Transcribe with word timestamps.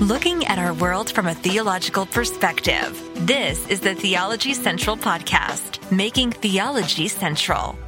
Looking 0.00 0.44
at 0.46 0.58
our 0.58 0.74
world 0.74 1.12
from 1.12 1.28
a 1.28 1.34
theological 1.34 2.04
perspective. 2.04 3.00
This 3.14 3.64
is 3.68 3.78
the 3.78 3.94
Theology 3.94 4.52
Central 4.52 4.96
Podcast, 4.96 5.88
making 5.92 6.32
theology 6.32 7.06
central. 7.06 7.78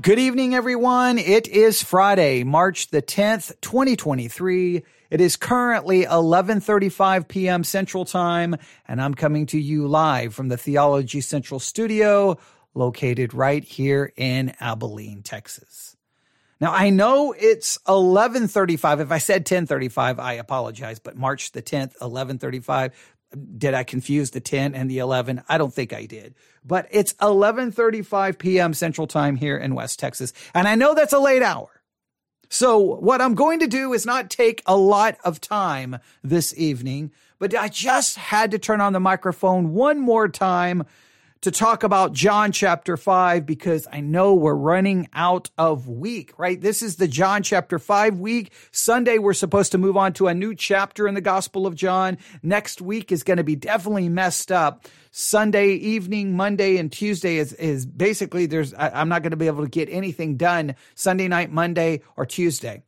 Good 0.00 0.20
evening, 0.20 0.54
everyone. 0.54 1.18
It 1.18 1.48
is 1.48 1.82
Friday, 1.82 2.44
March 2.44 2.86
the 2.90 3.02
10th, 3.02 3.60
2023. 3.60 4.84
It 5.10 5.20
is 5.20 5.34
currently 5.34 6.04
11:35 6.04 7.26
p.m. 7.26 7.64
Central 7.64 8.04
Time, 8.04 8.54
and 8.86 9.02
I'm 9.02 9.14
coming 9.14 9.46
to 9.46 9.58
you 9.58 9.88
live 9.88 10.32
from 10.36 10.46
the 10.46 10.56
Theology 10.56 11.20
Central 11.20 11.58
studio 11.58 12.38
located 12.74 13.34
right 13.34 13.64
here 13.64 14.12
in 14.16 14.54
Abilene, 14.60 15.22
Texas. 15.22 15.85
Now, 16.60 16.72
I 16.72 16.90
know 16.90 17.34
it's 17.38 17.78
11:35. 17.86 19.00
If 19.00 19.12
I 19.12 19.18
said 19.18 19.44
10:35, 19.44 20.18
I 20.18 20.34
apologize, 20.34 20.98
but 20.98 21.16
March 21.16 21.52
the 21.52 21.62
10th, 21.62 21.96
11:35, 22.00 22.92
did 23.58 23.74
I 23.74 23.84
confuse 23.84 24.30
the 24.30 24.40
10 24.40 24.74
and 24.74 24.90
the 24.90 24.98
11? 24.98 25.42
I 25.48 25.58
don't 25.58 25.74
think 25.74 25.92
I 25.92 26.06
did. 26.06 26.34
But 26.64 26.88
it's 26.90 27.12
11:35 27.14 28.38
p.m. 28.38 28.72
Central 28.74 29.06
Time 29.06 29.36
here 29.36 29.56
in 29.56 29.74
West 29.74 29.98
Texas, 29.98 30.32
and 30.54 30.66
I 30.66 30.74
know 30.74 30.94
that's 30.94 31.12
a 31.12 31.18
late 31.18 31.42
hour. 31.42 31.68
So 32.48 32.78
what 32.78 33.20
I'm 33.20 33.34
going 33.34 33.60
to 33.60 33.66
do 33.66 33.92
is 33.92 34.06
not 34.06 34.30
take 34.30 34.62
a 34.66 34.76
lot 34.76 35.18
of 35.24 35.40
time 35.40 35.98
this 36.22 36.56
evening, 36.56 37.10
but 37.38 37.54
I 37.54 37.68
just 37.68 38.16
had 38.16 38.52
to 38.52 38.58
turn 38.58 38.80
on 38.80 38.92
the 38.92 39.00
microphone 39.00 39.74
one 39.74 39.98
more 39.98 40.28
time 40.28 40.84
to 41.42 41.50
talk 41.50 41.82
about 41.82 42.12
John 42.12 42.52
chapter 42.52 42.96
5 42.96 43.44
because 43.46 43.86
I 43.92 44.00
know 44.00 44.34
we're 44.34 44.54
running 44.54 45.08
out 45.12 45.50
of 45.58 45.88
week, 45.88 46.32
right? 46.38 46.60
This 46.60 46.82
is 46.82 46.96
the 46.96 47.08
John 47.08 47.42
chapter 47.42 47.78
5 47.78 48.18
week. 48.18 48.52
Sunday, 48.72 49.18
we're 49.18 49.34
supposed 49.34 49.72
to 49.72 49.78
move 49.78 49.96
on 49.96 50.12
to 50.14 50.28
a 50.28 50.34
new 50.34 50.54
chapter 50.54 51.06
in 51.06 51.14
the 51.14 51.20
Gospel 51.20 51.66
of 51.66 51.74
John. 51.74 52.18
Next 52.42 52.80
week 52.80 53.12
is 53.12 53.22
going 53.22 53.36
to 53.36 53.44
be 53.44 53.56
definitely 53.56 54.08
messed 54.08 54.50
up. 54.50 54.86
Sunday 55.10 55.70
evening, 55.74 56.36
Monday 56.36 56.76
and 56.78 56.90
Tuesday 56.90 57.36
is, 57.36 57.52
is 57.54 57.86
basically 57.86 58.46
there's, 58.46 58.74
I, 58.74 58.90
I'm 58.90 59.08
not 59.08 59.22
going 59.22 59.30
to 59.30 59.36
be 59.36 59.46
able 59.46 59.64
to 59.64 59.70
get 59.70 59.88
anything 59.90 60.36
done 60.36 60.74
Sunday 60.94 61.28
night, 61.28 61.50
Monday 61.50 62.02
or 62.16 62.26
Tuesday. 62.26 62.82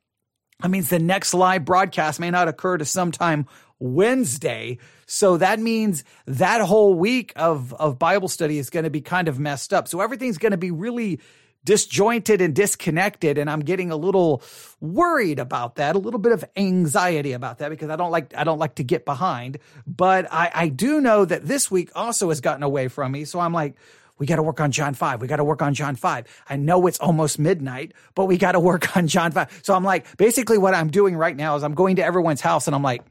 That 0.60 0.70
means 0.70 0.90
the 0.90 0.98
next 0.98 1.34
live 1.34 1.64
broadcast 1.64 2.18
may 2.18 2.30
not 2.30 2.48
occur 2.48 2.78
to 2.78 2.84
sometime 2.84 3.46
Wednesday. 3.78 4.78
So 5.10 5.38
that 5.38 5.58
means 5.58 6.04
that 6.26 6.60
whole 6.60 6.94
week 6.94 7.32
of, 7.34 7.72
of 7.74 7.98
Bible 7.98 8.28
study 8.28 8.58
is 8.58 8.68
going 8.68 8.84
to 8.84 8.90
be 8.90 9.00
kind 9.00 9.26
of 9.26 9.40
messed 9.40 9.72
up. 9.72 9.88
So 9.88 10.02
everything's 10.02 10.36
going 10.36 10.52
to 10.52 10.58
be 10.58 10.70
really 10.70 11.18
disjointed 11.64 12.42
and 12.42 12.54
disconnected. 12.54 13.38
And 13.38 13.50
I'm 13.50 13.60
getting 13.60 13.90
a 13.90 13.96
little 13.96 14.42
worried 14.82 15.38
about 15.38 15.76
that, 15.76 15.96
a 15.96 15.98
little 15.98 16.20
bit 16.20 16.32
of 16.32 16.44
anxiety 16.56 17.32
about 17.32 17.58
that 17.58 17.70
because 17.70 17.88
I 17.88 17.96
don't 17.96 18.10
like, 18.10 18.34
I 18.36 18.44
don't 18.44 18.58
like 18.58 18.74
to 18.76 18.84
get 18.84 19.06
behind. 19.06 19.58
But 19.86 20.30
I, 20.30 20.50
I 20.52 20.68
do 20.68 21.00
know 21.00 21.24
that 21.24 21.46
this 21.46 21.70
week 21.70 21.90
also 21.94 22.28
has 22.28 22.42
gotten 22.42 22.62
away 22.62 22.88
from 22.88 23.10
me. 23.10 23.24
So 23.24 23.40
I'm 23.40 23.54
like, 23.54 23.76
we 24.18 24.26
got 24.26 24.36
to 24.36 24.42
work 24.42 24.60
on 24.60 24.72
John 24.72 24.92
5. 24.92 25.22
We 25.22 25.26
got 25.26 25.36
to 25.36 25.44
work 25.44 25.62
on 25.62 25.72
John 25.72 25.96
5. 25.96 26.26
I 26.50 26.56
know 26.56 26.86
it's 26.86 26.98
almost 26.98 27.38
midnight, 27.38 27.94
but 28.14 28.26
we 28.26 28.36
got 28.36 28.52
to 28.52 28.60
work 28.60 28.94
on 28.96 29.06
John 29.06 29.32
5. 29.32 29.60
So 29.62 29.74
I'm 29.74 29.84
like, 29.84 30.18
basically 30.18 30.58
what 30.58 30.74
I'm 30.74 30.90
doing 30.90 31.16
right 31.16 31.36
now 31.36 31.56
is 31.56 31.62
I'm 31.62 31.74
going 31.74 31.96
to 31.96 32.04
everyone's 32.04 32.42
house 32.42 32.66
and 32.66 32.76
I'm 32.76 32.82
like, 32.82 33.02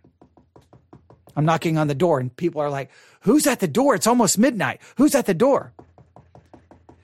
I'm 1.37 1.45
knocking 1.45 1.77
on 1.77 1.87
the 1.87 1.95
door 1.95 2.19
and 2.19 2.35
people 2.35 2.61
are 2.61 2.69
like, 2.69 2.89
who's 3.21 3.45
at 3.45 3.59
the 3.59 3.67
door? 3.67 3.93
It's 3.93 4.07
almost 4.07 4.39
midnight. 4.39 4.81
Who's 4.97 5.13
at 5.13 5.27
the 5.27 5.35
door? 5.35 5.71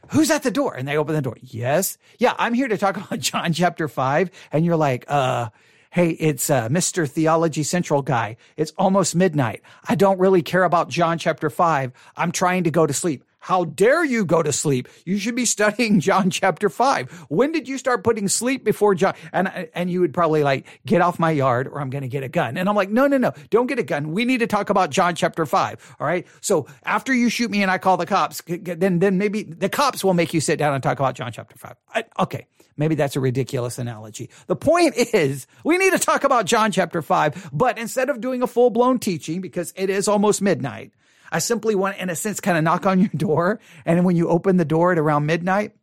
Who's 0.09 0.31
at 0.31 0.41
the 0.41 0.51
door? 0.51 0.73
And 0.73 0.87
they 0.87 0.97
open 0.97 1.13
the 1.13 1.21
door. 1.21 1.37
Yes. 1.39 1.99
Yeah, 2.17 2.33
I'm 2.37 2.55
here 2.55 2.67
to 2.67 2.77
talk 2.77 2.97
about 3.05 3.19
John 3.19 3.53
chapter 3.53 3.87
5. 3.87 4.31
And 4.51 4.65
you're 4.65 4.75
like, 4.75 5.05
uh, 5.07 5.49
hey, 5.91 6.09
it's 6.09 6.49
uh, 6.49 6.67
Mr. 6.69 7.07
Theology 7.07 7.61
Central 7.61 8.01
guy. 8.01 8.37
It's 8.57 8.73
almost 8.75 9.15
midnight. 9.15 9.61
I 9.87 9.93
don't 9.93 10.19
really 10.19 10.41
care 10.41 10.63
about 10.63 10.89
John 10.89 11.19
chapter 11.19 11.51
5. 11.51 11.91
I'm 12.17 12.31
trying 12.31 12.63
to 12.63 12.71
go 12.71 12.87
to 12.87 12.93
sleep. 12.93 13.23
How 13.43 13.65
dare 13.65 14.05
you 14.05 14.23
go 14.23 14.41
to 14.41 14.53
sleep? 14.53 14.87
You 15.03 15.17
should 15.17 15.35
be 15.35 15.43
studying 15.43 15.99
John 15.99 16.29
chapter 16.29 16.69
5. 16.69 17.25
When 17.27 17.51
did 17.51 17.67
you 17.67 17.77
start 17.77 18.01
putting 18.01 18.29
sleep 18.29 18.63
before 18.63 18.95
John? 18.95 19.15
And, 19.33 19.67
and 19.75 19.91
you 19.91 19.99
would 19.99 20.13
probably 20.13 20.43
like, 20.43 20.65
get 20.85 21.01
off 21.01 21.19
my 21.19 21.31
yard 21.31 21.67
or 21.67 21.81
I'm 21.81 21.89
going 21.89 22.03
to 22.03 22.07
get 22.07 22.23
a 22.23 22.29
gun. 22.29 22.55
And 22.55 22.69
I'm 22.69 22.75
like, 22.75 22.89
no, 22.89 23.05
no, 23.05 23.17
no, 23.17 23.33
don't 23.49 23.67
get 23.67 23.79
a 23.79 23.83
gun. 23.83 24.13
We 24.13 24.23
need 24.23 24.37
to 24.37 24.47
talk 24.47 24.69
about 24.69 24.91
John 24.91 25.13
chapter 25.13 25.45
5. 25.45 25.95
All 25.99 26.07
right. 26.07 26.25
So 26.39 26.67
after 26.85 27.13
you 27.13 27.27
shoot 27.27 27.51
me 27.51 27.61
and 27.61 27.69
I 27.69 27.79
call 27.79 27.97
the 27.97 28.05
cops, 28.05 28.41
then, 28.47 28.99
then 28.99 29.17
maybe 29.17 29.43
the 29.43 29.67
cops 29.67 30.05
will 30.05 30.13
make 30.13 30.33
you 30.33 30.39
sit 30.39 30.57
down 30.57 30.73
and 30.73 30.81
talk 30.81 30.99
about 30.99 31.15
John 31.15 31.33
chapter 31.33 31.57
5. 31.57 31.75
I, 31.95 32.05
okay. 32.19 32.47
Maybe 32.77 32.95
that's 32.95 33.17
a 33.17 33.19
ridiculous 33.19 33.77
analogy. 33.77 34.29
The 34.47 34.55
point 34.55 34.95
is, 35.13 35.47
we 35.65 35.77
need 35.77 35.91
to 35.91 35.99
talk 35.99 36.23
about 36.23 36.45
John 36.45 36.71
chapter 36.71 37.01
5, 37.01 37.49
but 37.51 37.77
instead 37.77 38.09
of 38.09 38.21
doing 38.21 38.41
a 38.41 38.47
full 38.47 38.69
blown 38.69 38.99
teaching, 38.99 39.41
because 39.41 39.73
it 39.75 39.89
is 39.89 40.07
almost 40.07 40.41
midnight, 40.41 40.93
I 41.33 41.39
simply 41.39 41.73
want, 41.75 41.97
in 41.97 42.09
a 42.09 42.15
sense, 42.15 42.39
kind 42.39 42.57
of 42.57 42.63
knock 42.63 42.85
on 42.85 42.99
your 42.99 43.09
door. 43.15 43.59
And 43.85 44.05
when 44.05 44.15
you 44.15 44.29
open 44.29 44.57
the 44.57 44.65
door 44.65 44.91
at 44.91 44.99
around 44.99 45.25
midnight, 45.25 45.73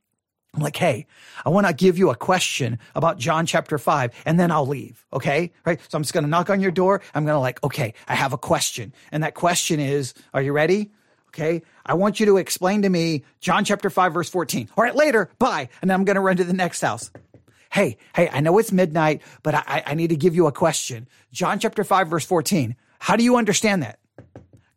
I'm 0.54 0.62
like, 0.62 0.76
hey, 0.76 1.06
I 1.44 1.50
want 1.50 1.66
to 1.66 1.72
give 1.72 1.98
you 1.98 2.10
a 2.10 2.16
question 2.16 2.78
about 2.94 3.18
John 3.18 3.46
chapter 3.46 3.78
five, 3.78 4.12
and 4.24 4.38
then 4.38 4.50
I'll 4.50 4.66
leave. 4.66 5.04
Okay. 5.12 5.52
Right. 5.64 5.80
So 5.88 5.96
I'm 5.96 6.02
just 6.02 6.12
going 6.12 6.24
to 6.24 6.30
knock 6.30 6.50
on 6.50 6.60
your 6.60 6.72
door. 6.72 7.02
I'm 7.14 7.24
going 7.24 7.34
to 7.36 7.40
like, 7.40 7.62
okay, 7.62 7.94
I 8.08 8.14
have 8.14 8.32
a 8.32 8.38
question. 8.38 8.92
And 9.12 9.22
that 9.22 9.34
question 9.34 9.78
is, 9.78 10.14
are 10.34 10.42
you 10.42 10.52
ready? 10.52 10.90
Okay. 11.28 11.62
I 11.86 11.94
want 11.94 12.18
you 12.18 12.26
to 12.26 12.38
explain 12.38 12.82
to 12.82 12.88
me 12.88 13.24
John 13.40 13.64
chapter 13.64 13.90
5, 13.90 14.12
verse 14.12 14.28
14. 14.28 14.70
All 14.76 14.82
right, 14.82 14.94
later. 14.94 15.30
Bye. 15.38 15.68
And 15.82 15.92
I'm 15.92 16.04
going 16.04 16.16
to 16.16 16.20
run 16.20 16.36
to 16.38 16.44
the 16.44 16.52
next 16.52 16.80
house. 16.80 17.12
Hey, 17.72 17.98
hey, 18.16 18.28
I 18.32 18.40
know 18.40 18.58
it's 18.58 18.72
midnight, 18.72 19.22
but 19.44 19.54
I, 19.54 19.84
I 19.86 19.94
need 19.94 20.08
to 20.08 20.16
give 20.16 20.34
you 20.34 20.48
a 20.48 20.52
question. 20.52 21.06
John 21.30 21.60
chapter 21.60 21.84
5, 21.84 22.08
verse 22.08 22.24
14. 22.24 22.74
How 22.98 23.14
do 23.14 23.22
you 23.22 23.36
understand 23.36 23.84
that? 23.84 23.99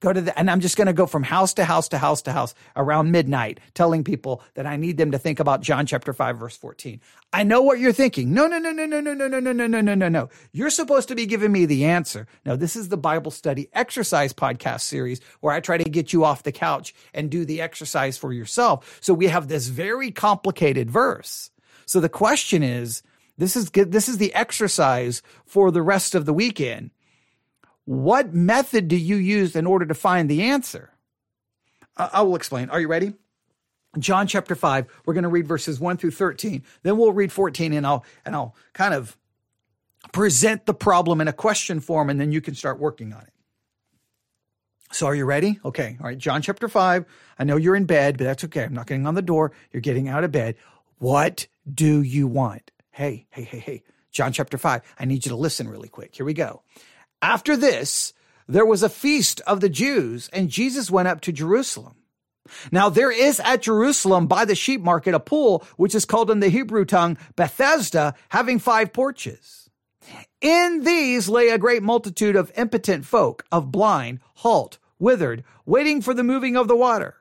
Go 0.04 0.12
to 0.12 0.22
the, 0.22 0.38
and 0.38 0.52
I'm 0.52 0.60
just 0.60 0.76
going 0.76 0.88
to 0.88 0.94
go 0.94 1.08
from 1.08 1.24
house 1.24 1.54
to 1.54 1.64
house 1.64 1.88
to 1.90 1.98
house 1.98 2.22
to 2.24 2.34
house 2.34 2.54
around 2.76 3.12
midnight, 3.12 3.60
telling 3.74 4.04
people 4.04 4.44
that 4.56 4.66
I 4.66 4.76
need 4.76 4.98
them 4.98 5.12
to 5.12 5.18
think 5.18 5.40
about 5.40 5.62
John 5.62 5.86
chapter 5.86 6.12
5, 6.12 6.38
verse 6.38 6.58
14. 6.58 7.00
I 7.32 7.44
know 7.44 7.62
what 7.62 7.80
you're 7.80 7.94
thinking. 7.94 8.34
No, 8.34 8.46
no, 8.48 8.60
no, 8.60 8.72
no, 8.72 8.86
no, 8.86 9.00
no, 9.00 9.14
no, 9.14 9.28
no, 9.28 9.40
no, 9.40 9.52
no, 9.54 9.68
no, 9.68 9.82
no, 9.82 9.96
no, 9.96 10.10
no. 10.10 10.30
You're 10.52 10.70
supposed 10.70 11.08
to 11.08 11.16
be 11.16 11.26
giving 11.26 11.54
me 11.54 11.66
the 11.66 11.86
answer. 11.86 12.28
No, 12.46 12.58
this 12.58 12.76
is 12.76 12.90
the 12.90 12.98
Bible 12.98 13.32
study 13.32 13.70
exercise 13.74 14.34
podcast 14.34 14.82
series 14.82 15.22
where 15.40 15.54
I 15.54 15.62
try 15.62 15.78
to 15.78 15.90
get 15.90 16.12
you 16.12 16.26
off 16.26 16.44
the 16.44 16.52
couch 16.52 16.94
and 17.14 17.32
do 17.32 17.46
the 17.46 17.62
exercise 17.62 18.18
for 18.18 18.34
yourself. 18.34 19.00
So 19.02 19.14
we 19.14 19.28
have 19.28 19.48
this 19.48 19.68
very 19.68 20.12
complicated 20.12 20.92
verse. 20.92 21.50
So 21.86 22.02
the 22.02 22.10
question 22.10 22.62
is, 22.62 23.04
this 23.38 23.56
is 23.56 23.72
this 23.72 24.10
is 24.10 24.20
the 24.20 24.34
exercise 24.36 25.24
for 25.46 25.72
the 25.72 25.82
rest 25.82 26.14
of 26.14 26.26
the 26.26 26.34
weekend 26.34 26.92
what 27.86 28.34
method 28.34 28.88
do 28.88 28.96
you 28.96 29.16
use 29.16 29.56
in 29.56 29.66
order 29.66 29.86
to 29.86 29.94
find 29.94 30.30
the 30.30 30.44
answer? 30.44 30.92
I 31.96 32.22
will 32.22 32.36
explain. 32.36 32.70
Are 32.70 32.80
you 32.80 32.88
ready? 32.88 33.14
John 34.00 34.26
chapter 34.26 34.56
5, 34.56 34.88
we're 35.06 35.14
going 35.14 35.24
to 35.24 35.30
read 35.30 35.48
verses 35.48 35.80
1 35.80 35.98
through 35.98 36.12
13. 36.12 36.64
Then 36.82 36.98
we'll 36.98 37.12
read 37.12 37.32
14 37.32 37.74
and 37.74 37.86
I'll 37.86 38.04
and 38.26 38.36
I'll 38.36 38.56
kind 38.74 38.94
of 38.94 39.16
present 40.12 40.66
the 40.66 40.74
problem 40.74 41.22
in 41.22 41.28
a 41.28 41.34
question 41.34 41.80
form 41.80 42.10
and 42.10 42.20
then 42.20 42.32
you 42.32 42.42
can 42.42 42.56
start 42.56 42.80
working 42.80 43.14
on 43.14 43.22
it. 43.22 43.34
So 44.92 45.08
are 45.08 45.16
you 45.16 45.26
ready? 45.26 45.60
Okay. 45.64 45.98
All 46.00 46.08
right. 46.08 46.18
John 46.18 46.42
chapter 46.42 46.68
5. 46.68 47.06
I 47.40 47.44
know 47.44 47.58
you're 47.58 47.76
in 47.76 47.86
bed, 47.86 48.18
but 48.18 48.26
that's 48.26 48.44
okay. 48.46 48.64
I'm 48.64 48.74
not 48.74 48.88
getting 48.88 49.08
on 49.08 49.16
the 49.16 49.22
door. 49.22 49.52
You're 49.72 49.82
getting 49.82 50.08
out 50.08 50.24
of 50.24 50.32
bed. 50.32 50.56
What 51.00 51.48
do 51.72 52.02
you 52.02 52.28
want? 52.28 52.72
Hey, 52.92 53.26
hey, 53.32 53.44
hey, 53.44 53.60
hey. 53.60 53.84
John 54.12 54.32
chapter 54.32 54.58
5. 54.58 54.82
I 55.00 55.06
need 55.06 55.26
you 55.26 55.30
to 55.30 55.36
listen 55.36 55.68
really 55.68 55.90
quick. 55.90 56.16
Here 56.16 56.26
we 56.26 56.36
go. 56.36 56.62
After 57.24 57.56
this, 57.56 58.12
there 58.50 58.66
was 58.66 58.84
a 58.84 58.90
feast 58.90 59.40
of 59.48 59.62
the 59.62 59.70
Jews, 59.70 60.30
and 60.34 60.50
Jesus 60.50 60.92
went 60.92 61.08
up 61.08 61.22
to 61.22 61.32
Jerusalem. 61.32 61.96
Now 62.70 62.90
there 62.90 63.12
is 63.12 63.40
at 63.40 63.62
Jerusalem 63.62 64.28
by 64.28 64.44
the 64.44 64.56
sheep 64.56 64.82
market 64.82 65.16
a 65.16 65.22
pool, 65.22 65.66
which 65.78 65.96
is 65.96 66.04
called 66.04 66.30
in 66.30 66.42
the 66.42 66.50
Hebrew 66.50 66.84
tongue 66.84 67.18
Bethesda, 67.38 68.14
having 68.28 68.60
five 68.60 68.92
porches. 68.92 69.70
In 70.42 70.84
these 70.84 71.30
lay 71.30 71.48
a 71.48 71.58
great 71.58 71.82
multitude 71.82 72.36
of 72.36 72.52
impotent 72.58 73.06
folk, 73.06 73.46
of 73.54 73.72
blind, 73.72 74.20
halt, 74.36 74.78
withered, 75.00 75.46
waiting 75.66 76.02
for 76.02 76.14
the 76.14 76.26
moving 76.26 76.58
of 76.58 76.68
the 76.68 76.76
water. 76.76 77.16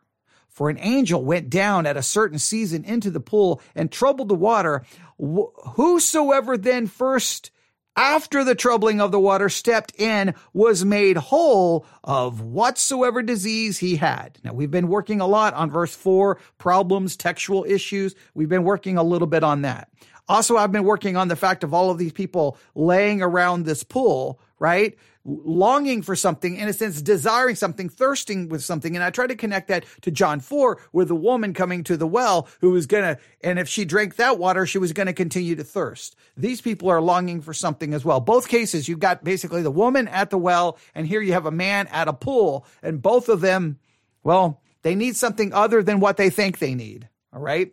For 0.49 0.69
an 0.69 0.79
angel 0.81 1.25
went 1.25 1.49
down 1.49 1.87
at 1.87 1.97
a 1.97 2.03
certain 2.03 2.41
season 2.41 2.85
into 2.85 3.13
the 3.13 3.21
pool 3.21 3.63
and 3.77 3.93
troubled 3.93 4.31
the 4.31 4.35
water. 4.35 4.85
Whosoever 5.17 6.59
then 6.59 6.89
first 6.89 7.53
after 7.97 8.45
the 8.45 8.55
troubling 8.55 9.01
of 9.01 9.13
the 9.13 9.21
water 9.21 9.49
stepped 9.49 9.99
in 10.01 10.35
was 10.53 10.85
made 10.85 11.17
whole 11.17 11.87
of 12.05 12.41
whatsoever 12.41 13.23
disease 13.23 13.79
he 13.79 13.97
had. 13.97 14.39
Now 14.45 14.53
we've 14.53 14.71
been 14.71 14.89
working 14.89 15.21
a 15.21 15.27
lot 15.27 15.55
on 15.55 15.71
verse 15.71 15.95
four, 15.95 16.39
problems, 16.59 17.17
textual 17.17 17.65
issues. 17.65 18.15
We've 18.35 18.49
been 18.49 18.65
working 18.65 18.97
a 18.97 19.03
little 19.03 19.29
bit 19.29 19.45
on 19.45 19.63
that. 19.63 19.89
Also, 20.29 20.57
I've 20.57 20.73
been 20.73 20.85
working 20.85 21.17
on 21.17 21.29
the 21.29 21.37
fact 21.37 21.65
of 21.65 21.75
all 21.75 21.91
of 21.91 21.99
these 21.99 22.13
people 22.13 22.57
laying 22.75 23.23
around 23.23 23.65
this 23.65 23.83
pool, 23.83 24.41
right? 24.59 24.97
longing 25.25 26.03
for 26.03 26.17
something, 26.17 26.57
in 26.57 26.69
a 26.69 26.73
sense, 26.73 27.01
desiring 27.01 27.55
something, 27.55 27.89
thirsting 27.89 28.49
with 28.49 28.63
something. 28.63 28.97
And 28.97 29.05
I 29.05 29.11
try 29.11 29.27
to 29.27 29.37
connect 29.37 29.69
that 29.69 29.85
to 30.03 30.11
John 30.11 30.41
4 30.41 30.79
with 30.93 31.09
the 31.09 31.15
woman 31.15 31.55
coming 31.55 31.85
to 31.85 31.97
the 31.97 32.07
well 32.07 32.49
who 32.61 32.71
was 32.71 32.87
going 32.87 33.05
to, 33.05 33.21
and 33.43 33.59
if 33.59 33.69
she 33.69 33.85
drank 33.85 34.17
that 34.17 34.39
water, 34.39 34.67
she 34.67 34.79
was 34.79 34.93
going 34.93 35.07
to 35.07 35.13
continue 35.13 35.55
to 35.57 35.65
thirst. 35.65 36.17
These 36.37 36.61
people 36.61 36.91
are 36.91 37.01
longing 37.01 37.41
for 37.41 37.55
something 37.55 37.95
as 37.95 38.05
well. 38.05 38.21
Both 38.21 38.49
cases, 38.49 38.89
you've 38.89 38.99
got 38.99 39.25
basically 39.25 39.63
the 39.63 39.71
woman 39.71 40.09
at 40.09 40.31
the 40.31 40.39
well, 40.39 40.79
and 40.95 41.07
here 41.07 41.21
you 41.21 41.33
have 41.33 41.47
a 41.47 41.51
man 41.51 41.87
at 41.89 42.09
a 42.09 42.13
pool, 42.13 42.67
and 42.83 43.01
both 43.01 43.29
of 43.29 43.41
them, 43.41 43.79
well, 44.25 44.61
they 44.83 44.95
need 44.95 45.17
something 45.17 45.53
other 45.53 45.83
than 45.83 46.01
what 46.01 46.17
they 46.17 46.31
think 46.31 46.59
they 46.59 46.75
need. 46.75 47.09
All 47.33 47.41
right. 47.41 47.73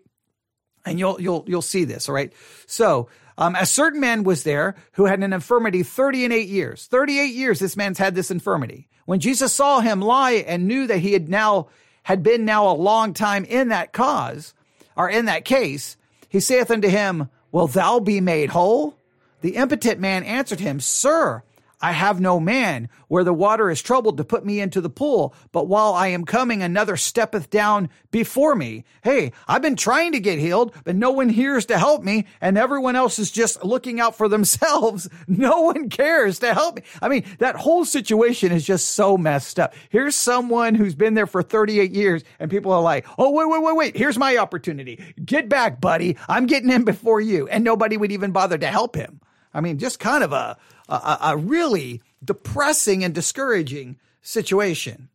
And 0.90 1.00
you'll, 1.00 1.22
you'll, 1.22 1.46
you'll 1.48 1.62
see 1.62 1.86
this. 1.86 2.10
All 2.10 2.16
right. 2.16 2.34
So, 2.66 3.10
um, 3.38 3.56
a 3.56 3.66
certain 3.66 4.02
man 4.02 4.24
was 4.24 4.44
there 4.44 4.76
who 4.94 5.06
had 5.06 5.24
an 5.24 5.32
infirmity 5.32 5.82
30 5.82 6.26
and 6.26 6.34
8 6.34 6.50
years. 6.50 6.88
38 6.88 7.28
years 7.28 7.60
this 7.60 7.78
man's 7.78 7.98
had 7.98 8.14
this 8.14 8.32
infirmity. 8.32 8.90
When 9.06 9.22
Jesus 9.22 9.54
saw 9.54 9.80
him 9.80 10.02
lie 10.02 10.44
and 10.46 10.68
knew 10.68 10.88
that 10.88 11.00
he 11.00 11.14
had 11.14 11.30
now 11.30 11.68
had 12.04 12.22
been 12.22 12.44
now 12.44 12.70
a 12.70 12.76
long 12.76 13.14
time 13.14 13.46
in 13.46 13.70
that 13.70 13.94
cause 13.94 14.54
or 14.98 15.10
in 15.10 15.26
that 15.26 15.46
case, 15.46 15.96
he 16.28 16.42
saith 16.42 16.70
unto 16.70 16.90
him, 16.90 17.30
Will 17.52 17.68
thou 17.68 18.00
be 18.00 18.20
made 18.20 18.50
whole? 18.50 18.96
The 19.42 19.56
impotent 19.56 20.00
man 20.00 20.24
answered 20.24 20.60
him, 20.60 20.80
Sir, 20.80 21.42
I 21.82 21.94
have 21.94 22.20
no 22.20 22.40
man 22.40 22.90
where 23.08 23.24
the 23.24 23.34
water 23.34 23.70
is 23.70 23.82
troubled 23.82 24.18
to 24.18 24.24
put 24.26 24.46
me 24.46 24.60
into 24.60 24.82
the 24.82 24.90
pool, 24.90 25.34
but 25.52 25.68
while 25.68 25.94
I 25.94 26.08
am 26.08 26.26
coming, 26.26 26.62
another 26.62 26.98
steppeth 26.98 27.50
down 27.50 27.90
before 28.12 28.54
me. 28.56 28.84
Hey, 29.02 29.32
I've 29.48 29.62
been 29.62 29.78
trying 29.78 30.12
to 30.12 30.20
get 30.20 30.40
healed, 30.40 30.74
but 30.84 30.96
no 30.96 31.12
one 31.12 31.30
hears 31.30 31.66
to 31.68 31.78
help 31.78 32.04
me, 32.04 32.26
and 32.42 32.58
everyone 32.58 32.96
else 32.96 33.18
is 33.18 33.32
just 33.32 33.64
looking 33.64 34.00
out 34.00 34.16
for 34.16 34.28
themselves. 34.30 35.10
No 35.28 35.62
one 35.62 35.90
cares 35.90 36.40
to 36.40 36.54
help 36.54 36.78
me. 36.78 36.82
I 37.02 37.08
mean, 37.08 37.24
that 37.40 37.56
whole 37.56 37.86
situation 37.86 38.52
is 38.52 38.66
just 38.66 38.90
so 38.90 39.18
messed 39.18 39.60
up. 39.60 39.74
Here's 39.90 40.16
someone 40.16 40.76
who's 40.76 40.96
been 40.96 41.14
there 41.14 41.28
for 41.28 41.42
38 41.42 41.92
years, 41.92 42.24
and 42.40 42.52
people 42.52 42.74
are 42.74 42.82
like, 42.82 43.06
oh, 43.18 43.32
wait, 43.32 43.50
wait, 43.50 43.64
wait, 43.64 43.76
wait, 43.76 43.98
here's 43.98 44.18
my 44.18 44.38
opportunity. 44.38 45.02
Get 45.24 45.48
back, 45.48 45.80
buddy. 45.80 46.18
I'm 46.28 46.46
getting 46.46 46.72
in 46.72 46.84
before 46.84 47.22
you. 47.22 47.48
And 47.48 47.64
nobody 47.64 47.96
would 47.96 48.12
even 48.12 48.32
bother 48.32 48.58
to 48.58 48.68
help 48.68 48.96
him. 48.96 49.22
I 49.54 49.62
mean, 49.62 49.80
just 49.80 50.00
kind 50.00 50.24
of 50.24 50.32
a, 50.32 50.58
a, 50.90 51.18
a 51.22 51.38
really 51.38 52.02
depressing 52.24 53.04
and 53.04 53.14
discouraging 53.14 53.98
situation. 54.22 55.10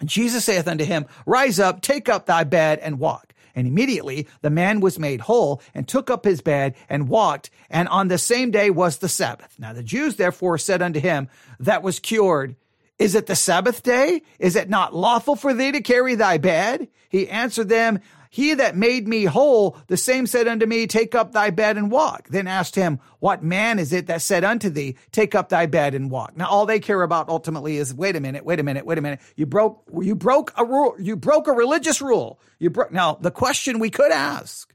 And 0.00 0.08
Jesus 0.08 0.44
saith 0.44 0.66
unto 0.66 0.84
him, 0.84 1.06
Rise 1.26 1.60
up, 1.60 1.82
take 1.82 2.08
up 2.08 2.26
thy 2.26 2.44
bed 2.44 2.78
and 2.80 2.98
walk. 2.98 3.34
And 3.54 3.66
immediately 3.66 4.26
the 4.42 4.50
man 4.50 4.80
was 4.80 4.98
made 4.98 5.22
whole 5.22 5.60
and 5.74 5.86
took 5.86 6.10
up 6.10 6.24
his 6.24 6.40
bed 6.40 6.74
and 6.88 7.08
walked. 7.08 7.50
And 7.68 7.88
on 7.88 8.08
the 8.08 8.18
same 8.18 8.50
day 8.50 8.70
was 8.70 8.98
the 8.98 9.08
Sabbath. 9.08 9.54
Now 9.58 9.72
the 9.72 9.82
Jews 9.82 10.16
therefore 10.16 10.58
said 10.58 10.82
unto 10.82 11.00
him 11.00 11.28
that 11.58 11.82
was 11.82 12.00
cured, 12.00 12.56
Is 12.98 13.14
it 13.14 13.26
the 13.26 13.36
Sabbath 13.36 13.82
day? 13.82 14.22
Is 14.38 14.56
it 14.56 14.70
not 14.70 14.94
lawful 14.94 15.36
for 15.36 15.52
thee 15.52 15.72
to 15.72 15.80
carry 15.80 16.14
thy 16.14 16.38
bed? 16.38 16.88
He 17.08 17.28
answered 17.28 17.68
them, 17.68 18.00
he 18.32 18.54
that 18.54 18.76
made 18.76 19.08
me 19.08 19.24
whole, 19.24 19.76
the 19.88 19.96
same 19.96 20.24
said 20.24 20.46
unto 20.46 20.64
me, 20.64 20.86
Take 20.86 21.16
up 21.16 21.32
thy 21.32 21.50
bed 21.50 21.76
and 21.76 21.90
walk. 21.90 22.28
Then 22.28 22.46
asked 22.46 22.76
him, 22.76 23.00
What 23.18 23.42
man 23.42 23.80
is 23.80 23.92
it 23.92 24.06
that 24.06 24.22
said 24.22 24.44
unto 24.44 24.70
thee, 24.70 24.96
Take 25.10 25.34
up 25.34 25.48
thy 25.48 25.66
bed 25.66 25.94
and 25.94 26.12
walk? 26.12 26.36
Now 26.36 26.48
all 26.48 26.64
they 26.64 26.78
care 26.78 27.02
about 27.02 27.28
ultimately 27.28 27.76
is, 27.76 27.92
wait 27.92 28.14
a 28.14 28.20
minute, 28.20 28.44
wait 28.44 28.60
a 28.60 28.62
minute, 28.62 28.86
wait 28.86 28.98
a 28.98 29.00
minute. 29.00 29.20
You 29.34 29.46
broke, 29.46 29.82
you 30.00 30.14
broke 30.14 30.52
a 30.56 30.64
rule, 30.64 30.94
you 31.00 31.16
broke 31.16 31.48
a 31.48 31.52
religious 31.52 32.00
rule. 32.00 32.38
You 32.60 32.70
broke. 32.70 32.92
Now 32.92 33.18
the 33.20 33.32
question 33.32 33.80
we 33.80 33.90
could 33.90 34.12
ask, 34.12 34.72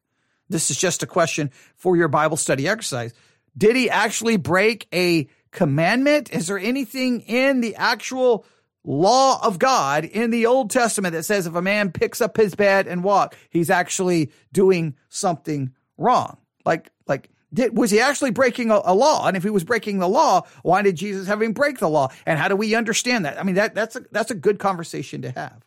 this 0.50 0.69
is 0.69 0.75
just 0.78 1.01
a 1.01 1.08
question 1.08 1.50
for 1.78 1.96
your 1.96 2.10
Bible 2.10 2.38
study 2.38 2.68
exercise. 2.68 3.13
Did 3.58 3.78
he 3.78 3.90
actually 3.90 4.36
break 4.36 4.86
a 4.94 5.30
commandment? 5.51 6.30
Is 6.34 6.48
there 6.48 6.60
anything 6.60 7.22
in 7.22 7.62
the 7.62 7.75
actual 7.75 8.46
law 8.86 9.46
of 9.46 9.60
God 9.60 10.06
in 10.06 10.30
the 10.30 10.46
Old 10.46 10.70
Testament 10.70 11.14
that 11.14 11.24
says 11.24 11.48
if 11.48 11.56
a 11.56 11.62
man 11.62 11.92
picks 11.92 12.22
up 12.22 12.38
his 12.38 12.56
bed 12.56 12.88
and 12.88 13.04
walk, 13.04 13.36
he's 13.50 13.70
actually 13.70 14.32
doing 14.54 14.96
something 15.10 15.74
wrong. 15.98 16.38
Like, 16.66 16.92
like, 17.08 17.30
did, 17.54 17.78
was 17.78 17.92
he 17.92 18.00
actually 18.00 18.32
breaking 18.32 18.70
a, 18.72 18.82
a, 18.84 18.94
law? 18.94 19.28
And 19.28 19.36
if 19.36 19.44
he 19.44 19.50
was 19.50 19.64
breaking 19.64 20.00
the 20.00 20.08
law, 20.08 20.46
why 20.62 20.82
did 20.82 20.96
Jesus 20.96 21.28
have 21.28 21.42
him 21.42 21.54
break 21.54 21.80
the 21.80 21.90
law? 21.90 22.10
And 22.26 22.38
how 22.38 22.48
do 22.48 22.56
we 22.56 22.76
understand 22.76 23.26
that? 23.26 23.40
I 23.40 23.44
mean, 23.44 23.56
that, 23.56 23.74
that's 23.76 23.96
a, 23.96 24.06
that's 24.12 24.32
a 24.32 24.36
good 24.36 24.60
conversation 24.60 25.22
to 25.24 25.32
have. 25.32 25.66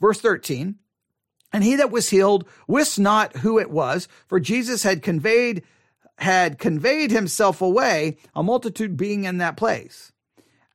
Verse 0.00 0.20
13. 0.20 0.76
And 1.52 1.62
he 1.62 1.76
that 1.76 1.90
was 1.90 2.10
healed 2.10 2.48
wist 2.66 2.98
not 2.98 3.36
who 3.36 3.58
it 3.58 3.70
was, 3.70 4.08
for 4.26 4.40
Jesus 4.40 4.82
had 4.82 5.02
conveyed, 5.02 5.62
had 6.18 6.58
conveyed 6.58 7.10
himself 7.10 7.62
away, 7.62 8.16
a 8.34 8.42
multitude 8.42 8.96
being 8.96 9.24
in 9.24 9.38
that 9.38 9.56
place. 9.56 10.12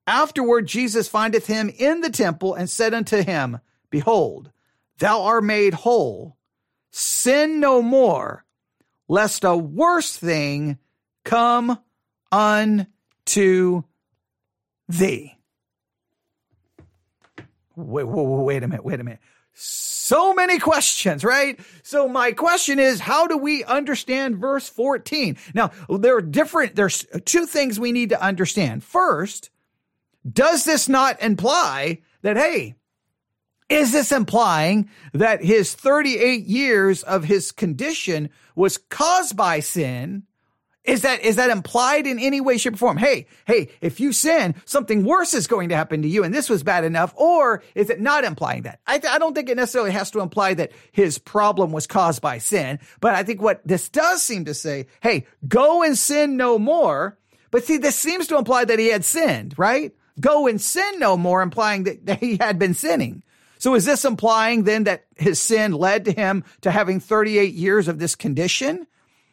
Afterward, 0.10 0.66
Jesus 0.66 1.08
findeth 1.08 1.46
him 1.46 1.72
in 1.78 2.02
the 2.02 2.10
temple 2.10 2.56
and 2.56 2.68
said 2.68 2.96
unto 2.96 3.22
him, 3.22 3.60
Behold, 3.92 4.50
thou 4.98 5.22
art 5.22 5.44
made 5.44 5.76
whole. 5.76 6.36
Sin 6.90 7.60
no 7.60 7.84
more, 7.84 8.44
lest 9.08 9.44
a 9.44 9.56
worse 9.56 10.18
thing 10.18 10.80
come 11.24 11.78
unto 12.32 13.84
thee. 14.88 15.38
Wait, 17.76 18.04
wait, 18.04 18.06
wait 18.08 18.64
a 18.64 18.68
minute, 18.68 18.84
wait 18.84 19.00
a 19.00 19.04
minute. 19.04 19.20
So 19.54 20.34
many 20.34 20.58
questions, 20.58 21.24
right? 21.24 21.60
So 21.84 22.08
my 22.08 22.32
question 22.32 22.80
is, 22.80 23.00
how 23.00 23.28
do 23.28 23.38
we 23.38 23.64
understand 23.64 24.38
verse 24.38 24.68
14? 24.68 25.38
Now, 25.54 25.70
there 25.88 26.18
are 26.18 26.22
different, 26.22 26.76
there's 26.76 27.06
two 27.26 27.46
things 27.46 27.80
we 27.80 27.92
need 27.92 28.10
to 28.10 28.20
understand. 28.20 28.84
First, 28.84 29.52
does 30.30 30.66
this 30.66 30.89
not 30.89 31.21
imply 31.21 32.00
that, 32.21 32.38
hey, 32.38 32.75
is 33.69 33.92
this 33.92 34.12
implying 34.12 34.89
that 35.13 35.44
his 35.44 35.74
38 35.74 36.45
years 36.45 37.04
of 37.04 37.25
his 37.25 37.51
condition 37.51 38.30
was 38.56 38.77
caused 38.77 39.38
by 39.38 39.60
sin? 39.60 40.24
Is 40.86 41.04
that, 41.04 41.21
is 41.21 41.36
that 41.36 41.51
implied 41.51 42.07
in 42.07 42.18
any 42.18 42.42
way, 42.42 42.57
shape, 42.57 42.74
or 42.74 42.77
form? 42.77 42.98
Hey, 42.98 43.27
hey, 43.45 43.69
if 43.80 44.00
you 44.00 44.12
sin, 44.12 44.56
something 44.66 45.04
worse 45.04 45.36
is 45.36 45.45
going 45.45 45.69
to 45.69 45.75
happen 45.75 46.01
to 46.01 46.07
you, 46.07 46.24
and 46.24 46.33
this 46.33 46.50
was 46.50 46.63
bad 46.63 46.83
enough. 46.83 47.13
Or 47.16 47.62
is 47.75 47.92
it 47.92 48.00
not 48.00 48.24
implying 48.24 48.63
that? 48.63 48.80
I, 48.88 48.98
th- 48.98 49.13
I 49.13 49.19
don't 49.19 49.36
think 49.36 49.50
it 49.50 49.57
necessarily 49.57 49.92
has 49.92 50.10
to 50.12 50.19
imply 50.19 50.56
that 50.56 50.71
his 50.92 51.19
problem 51.19 51.71
was 51.71 51.86
caused 51.86 52.24
by 52.24 52.39
sin, 52.39 52.80
but 53.01 53.13
I 53.13 53.21
think 53.21 53.39
what 53.39 53.62
this 53.68 53.88
does 53.88 54.24
seem 54.24 54.45
to 54.45 54.56
say, 54.56 54.88
hey, 55.01 55.27
go 55.48 55.83
and 55.83 55.95
sin 55.95 56.38
no 56.38 56.57
more. 56.57 57.19
But 57.51 57.66
see, 57.66 57.77
this 57.77 57.95
seems 57.95 58.25
to 58.27 58.38
imply 58.38 58.66
that 58.66 58.80
he 58.80 58.88
had 58.88 59.06
sinned, 59.06 59.54
right? 59.57 59.94
Go 60.19 60.48
and 60.48 60.60
sin 60.60 61.00
no 61.00 61.18
more, 61.18 61.42
implying 61.42 61.83
that, 61.83 62.06
that 62.06 62.19
he 62.19 62.38
had 62.38 62.60
been 62.60 62.74
sinning. 62.74 63.24
So 63.57 63.75
is 63.75 63.86
this 63.86 64.06
implying 64.06 64.63
then 64.63 64.86
that 64.86 65.06
his 65.18 65.39
sin 65.39 65.74
led 65.74 66.06
to 66.06 66.12
him 66.12 66.44
to 66.62 66.71
having 66.71 67.00
38 67.00 67.54
years 67.54 67.88
of 67.88 68.00
this 68.00 68.16
condition? 68.16 68.88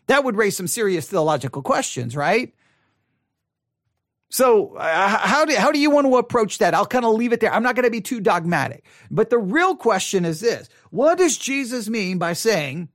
That 0.08 0.24
would 0.24 0.36
raise 0.36 0.56
some 0.56 0.66
serious 0.66 1.08
theological 1.08 1.62
questions, 1.62 2.16
right? 2.16 2.52
So 4.28 4.74
uh, 4.76 5.08
how 5.08 5.44
do 5.44 5.54
how 5.54 5.70
do 5.70 5.78
you 5.78 5.90
want 5.90 6.06
to 6.06 6.16
approach 6.16 6.58
that? 6.58 6.74
I'll 6.74 6.86
kind 6.86 7.04
of 7.04 7.14
leave 7.14 7.32
it 7.32 7.38
there. 7.40 7.52
I'm 7.52 7.62
not 7.62 7.76
going 7.76 7.84
to 7.84 7.90
be 7.90 8.00
too 8.00 8.20
dogmatic. 8.20 8.84
But 9.10 9.30
the 9.30 9.38
real 9.38 9.76
question 9.76 10.24
is 10.24 10.40
this. 10.40 10.68
What 10.90 11.18
does 11.18 11.38
Jesus 11.38 11.88
mean 11.88 12.18
by 12.18 12.32
saying 12.32 12.88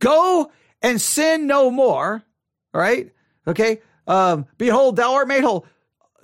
go 0.00 0.50
and 0.82 1.00
sin 1.00 1.46
no 1.46 1.70
more, 1.70 2.22
right? 2.72 3.12
Okay? 3.46 3.80
Um, 4.06 4.46
behold, 4.56 4.96
thou 4.96 5.14
art 5.14 5.28
made 5.28 5.44
whole 5.44 5.66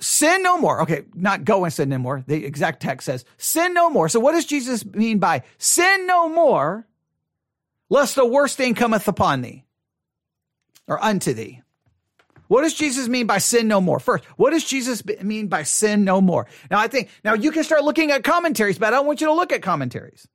sin 0.01 0.43
no 0.43 0.59
more. 0.59 0.83
Okay, 0.83 1.05
not 1.15 1.45
go 1.45 1.65
and 1.65 1.73
sin 1.73 1.89
no 1.89 1.99
more. 1.99 2.25
The 2.27 2.45
exact 2.45 2.81
text 2.81 3.07
says 3.07 3.25
sin 3.37 3.75
no 3.75 3.91
more. 3.91 4.09
So 4.09 4.21
what 4.21 4.33
does 4.33 4.47
Jesus 4.47 4.85
mean 4.85 5.19
by 5.19 5.43
sin 5.59 6.07
no 6.07 6.29
more, 6.29 6.87
lest 7.89 8.15
the 8.15 8.27
worst 8.27 8.57
thing 8.57 8.75
cometh 8.75 9.09
upon 9.09 9.43
thee 9.43 9.65
or 10.87 11.03
unto 11.03 11.33
thee? 11.33 11.63
What 12.49 12.63
does 12.63 12.75
Jesus 12.75 13.09
mean 13.09 13.27
by 13.27 13.39
sin 13.39 13.69
no 13.69 13.81
more? 13.81 13.99
First, 13.99 14.25
what 14.37 14.51
does 14.51 14.65
Jesus 14.65 15.03
mean 15.23 15.49
by 15.49 15.63
sin 15.63 16.05
no 16.05 16.21
more? 16.21 16.47
Now, 16.71 16.79
I 16.79 16.89
think, 16.89 17.09
now 17.25 17.35
you 17.35 17.51
can 17.51 17.65
start 17.65 17.85
looking 17.85 18.11
at 18.11 18.23
commentaries, 18.23 18.79
but 18.79 18.89
I 18.89 18.91
don't 18.91 19.07
want 19.07 19.21
you 19.21 19.29
to 19.29 19.33
look 19.33 19.53
at 19.53 19.63
commentaries. 19.63 20.29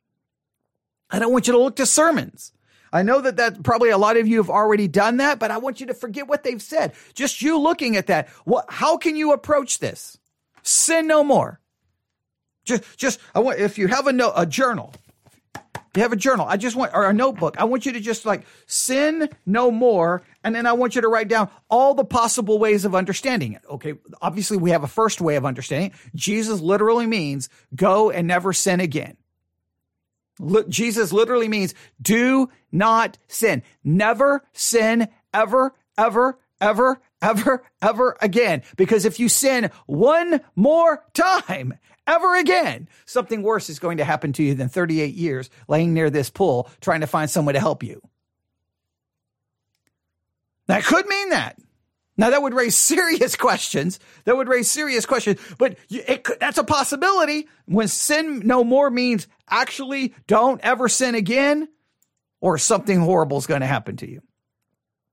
I 1.09 1.19
don't 1.19 1.31
want 1.31 1.47
you 1.47 1.53
to 1.53 1.59
look 1.59 1.75
to 1.77 1.85
sermons. 1.85 2.51
I 2.91 3.03
know 3.03 3.21
that 3.21 3.37
that 3.37 3.63
probably 3.63 3.89
a 3.89 3.97
lot 3.97 4.17
of 4.17 4.27
you 4.27 4.37
have 4.37 4.49
already 4.49 4.87
done 4.87 5.17
that, 5.17 5.39
but 5.39 5.51
I 5.51 5.57
want 5.57 5.79
you 5.79 5.87
to 5.87 5.93
forget 5.93 6.27
what 6.27 6.43
they've 6.43 6.61
said. 6.61 6.93
Just 7.13 7.41
you 7.41 7.59
looking 7.59 7.95
at 7.95 8.07
that. 8.07 8.29
What, 8.45 8.65
how 8.69 8.97
can 8.97 9.15
you 9.15 9.33
approach 9.33 9.79
this? 9.79 10.17
Sin 10.63 11.07
no 11.07 11.23
more. 11.23 11.59
Just, 12.65 12.97
just, 12.97 13.19
I 13.33 13.39
want, 13.39 13.59
if 13.59 13.77
you 13.77 13.87
have 13.87 14.07
a 14.07 14.13
note, 14.13 14.33
a 14.35 14.45
journal, 14.45 14.93
you 15.95 16.03
have 16.03 16.13
a 16.13 16.17
journal. 16.17 16.45
I 16.47 16.57
just 16.57 16.75
want, 16.75 16.93
or 16.93 17.09
a 17.09 17.13
notebook. 17.13 17.55
I 17.59 17.63
want 17.63 17.85
you 17.85 17.93
to 17.93 17.99
just 17.99 18.25
like 18.25 18.45
sin 18.67 19.29
no 19.45 19.71
more. 19.71 20.21
And 20.43 20.53
then 20.53 20.67
I 20.67 20.73
want 20.73 20.95
you 20.95 21.01
to 21.01 21.07
write 21.07 21.27
down 21.27 21.49
all 21.69 21.95
the 21.95 22.05
possible 22.05 22.59
ways 22.59 22.85
of 22.85 22.93
understanding 22.93 23.53
it. 23.53 23.63
Okay. 23.69 23.95
Obviously 24.21 24.57
we 24.57 24.71
have 24.71 24.83
a 24.83 24.87
first 24.87 25.19
way 25.19 25.35
of 25.35 25.45
understanding. 25.45 25.91
It. 25.91 26.15
Jesus 26.15 26.61
literally 26.61 27.07
means 27.07 27.49
go 27.75 28.11
and 28.11 28.27
never 28.27 28.53
sin 28.53 28.79
again. 28.79 29.17
Jesus 30.67 31.11
literally 31.11 31.47
means 31.47 31.73
do 32.01 32.49
not 32.71 33.17
sin. 33.27 33.63
Never 33.83 34.43
sin 34.53 35.07
ever, 35.33 35.73
ever, 35.97 36.39
ever, 36.61 37.01
ever, 37.21 37.63
ever 37.81 38.17
again. 38.21 38.63
Because 38.77 39.05
if 39.05 39.19
you 39.19 39.29
sin 39.29 39.71
one 39.85 40.41
more 40.55 41.03
time, 41.13 41.77
ever 42.07 42.35
again, 42.37 42.87
something 43.05 43.43
worse 43.43 43.69
is 43.69 43.79
going 43.79 43.97
to 43.97 44.05
happen 44.05 44.33
to 44.33 44.43
you 44.43 44.55
than 44.55 44.69
38 44.69 45.13
years 45.13 45.49
laying 45.67 45.93
near 45.93 46.09
this 46.09 46.29
pool 46.29 46.69
trying 46.81 47.01
to 47.01 47.07
find 47.07 47.29
someone 47.29 47.53
to 47.53 47.59
help 47.59 47.83
you. 47.83 48.01
That 50.67 50.83
could 50.83 51.07
mean 51.07 51.29
that. 51.29 51.57
Now 52.19 52.31
that 52.31 52.41
would 52.41 52.53
raise 52.53 52.77
serious 52.77 53.35
questions. 53.47 53.97
That 54.25 54.35
would 54.35 54.49
raise 54.49 54.69
serious 54.69 55.05
questions, 55.05 55.39
but 55.57 55.77
it 55.89 56.25
could, 56.25 56.39
that's 56.39 56.57
a 56.57 56.63
possibility. 56.65 57.47
When 57.65 57.87
sin 57.87 58.41
no 58.45 58.63
more 58.65 58.89
means 58.91 59.27
actually 59.49 60.13
don't 60.27 60.59
ever 60.61 60.89
sin 60.89 61.15
again, 61.15 61.69
or 62.41 62.57
something 62.57 62.99
horrible 62.99 63.37
is 63.37 63.47
going 63.47 63.61
to 63.61 63.67
happen 63.67 63.97
to 63.97 64.09
you. 64.09 64.21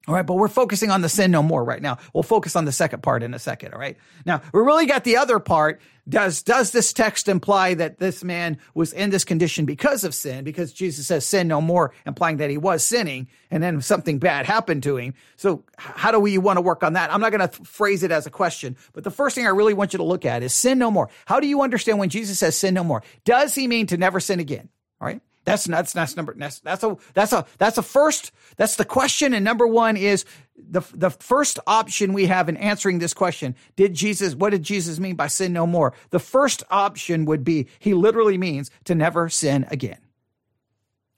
All 0.08 0.14
right, 0.14 0.24
but 0.24 0.34
we're 0.34 0.46
focusing 0.46 0.92
on 0.92 1.00
the 1.00 1.08
sin 1.08 1.32
no 1.32 1.42
more 1.42 1.64
right 1.64 1.82
now. 1.82 1.98
We'll 2.14 2.22
focus 2.22 2.54
on 2.54 2.64
the 2.64 2.70
second 2.70 3.02
part 3.02 3.24
in 3.24 3.34
a 3.34 3.40
second. 3.40 3.74
All 3.74 3.80
right. 3.80 3.96
Now 4.24 4.40
we 4.52 4.60
really 4.60 4.86
got 4.86 5.02
the 5.02 5.16
other 5.16 5.40
part. 5.40 5.80
Does 6.08 6.42
does 6.42 6.70
this 6.70 6.92
text 6.92 7.26
imply 7.26 7.74
that 7.74 7.98
this 7.98 8.22
man 8.22 8.58
was 8.74 8.92
in 8.92 9.10
this 9.10 9.24
condition 9.24 9.64
because 9.64 10.04
of 10.04 10.14
sin? 10.14 10.44
Because 10.44 10.72
Jesus 10.72 11.08
says 11.08 11.26
sin 11.26 11.48
no 11.48 11.60
more, 11.60 11.92
implying 12.06 12.36
that 12.36 12.50
he 12.50 12.56
was 12.56 12.84
sinning, 12.84 13.26
and 13.50 13.60
then 13.60 13.80
something 13.80 14.20
bad 14.20 14.46
happened 14.46 14.84
to 14.84 14.96
him. 14.96 15.14
So 15.34 15.64
how 15.76 16.12
do 16.12 16.20
we 16.20 16.38
want 16.38 16.58
to 16.58 16.60
work 16.60 16.84
on 16.84 16.92
that? 16.92 17.12
I'm 17.12 17.20
not 17.20 17.32
going 17.32 17.40
to 17.40 17.48
th- 17.48 17.66
phrase 17.66 18.04
it 18.04 18.12
as 18.12 18.24
a 18.26 18.30
question, 18.30 18.76
but 18.92 19.02
the 19.02 19.10
first 19.10 19.34
thing 19.34 19.44
I 19.44 19.50
really 19.50 19.74
want 19.74 19.92
you 19.92 19.96
to 19.96 20.04
look 20.04 20.24
at 20.24 20.44
is 20.44 20.54
sin 20.54 20.78
no 20.78 20.92
more. 20.92 21.08
How 21.24 21.40
do 21.40 21.48
you 21.48 21.62
understand 21.62 21.98
when 21.98 22.10
Jesus 22.10 22.38
says 22.38 22.56
sin 22.56 22.74
no 22.74 22.84
more? 22.84 23.02
Does 23.24 23.56
he 23.56 23.66
mean 23.66 23.88
to 23.88 23.96
never 23.96 24.20
sin 24.20 24.38
again? 24.38 24.68
All 25.00 25.08
right. 25.08 25.20
That's 25.46 25.64
that's 25.64 25.92
that's 25.92 26.16
number 26.16 26.34
that's 26.36 26.58
that's 26.58 26.82
a 26.82 26.96
that's 27.14 27.32
a 27.32 27.46
that's 27.58 27.78
a 27.78 27.82
first 27.82 28.32
that's 28.56 28.74
the 28.74 28.84
question. 28.84 29.32
And 29.32 29.44
number 29.44 29.64
1 29.64 29.96
is 29.96 30.24
the 30.58 30.82
the 30.92 31.10
first 31.10 31.60
option 31.68 32.12
we 32.12 32.26
have 32.26 32.48
in 32.48 32.56
answering 32.56 32.98
this 32.98 33.14
question 33.14 33.54
did 33.76 33.94
Jesus 33.94 34.34
what 34.34 34.50
did 34.50 34.64
Jesus 34.64 34.98
mean 34.98 35.14
by 35.14 35.28
sin 35.28 35.52
no 35.52 35.64
more? 35.64 35.94
The 36.10 36.18
first 36.18 36.64
option 36.68 37.26
would 37.26 37.44
be 37.44 37.68
he 37.78 37.94
literally 37.94 38.36
means 38.36 38.72
to 38.84 38.96
never 38.96 39.28
sin 39.28 39.64
again. 39.70 39.98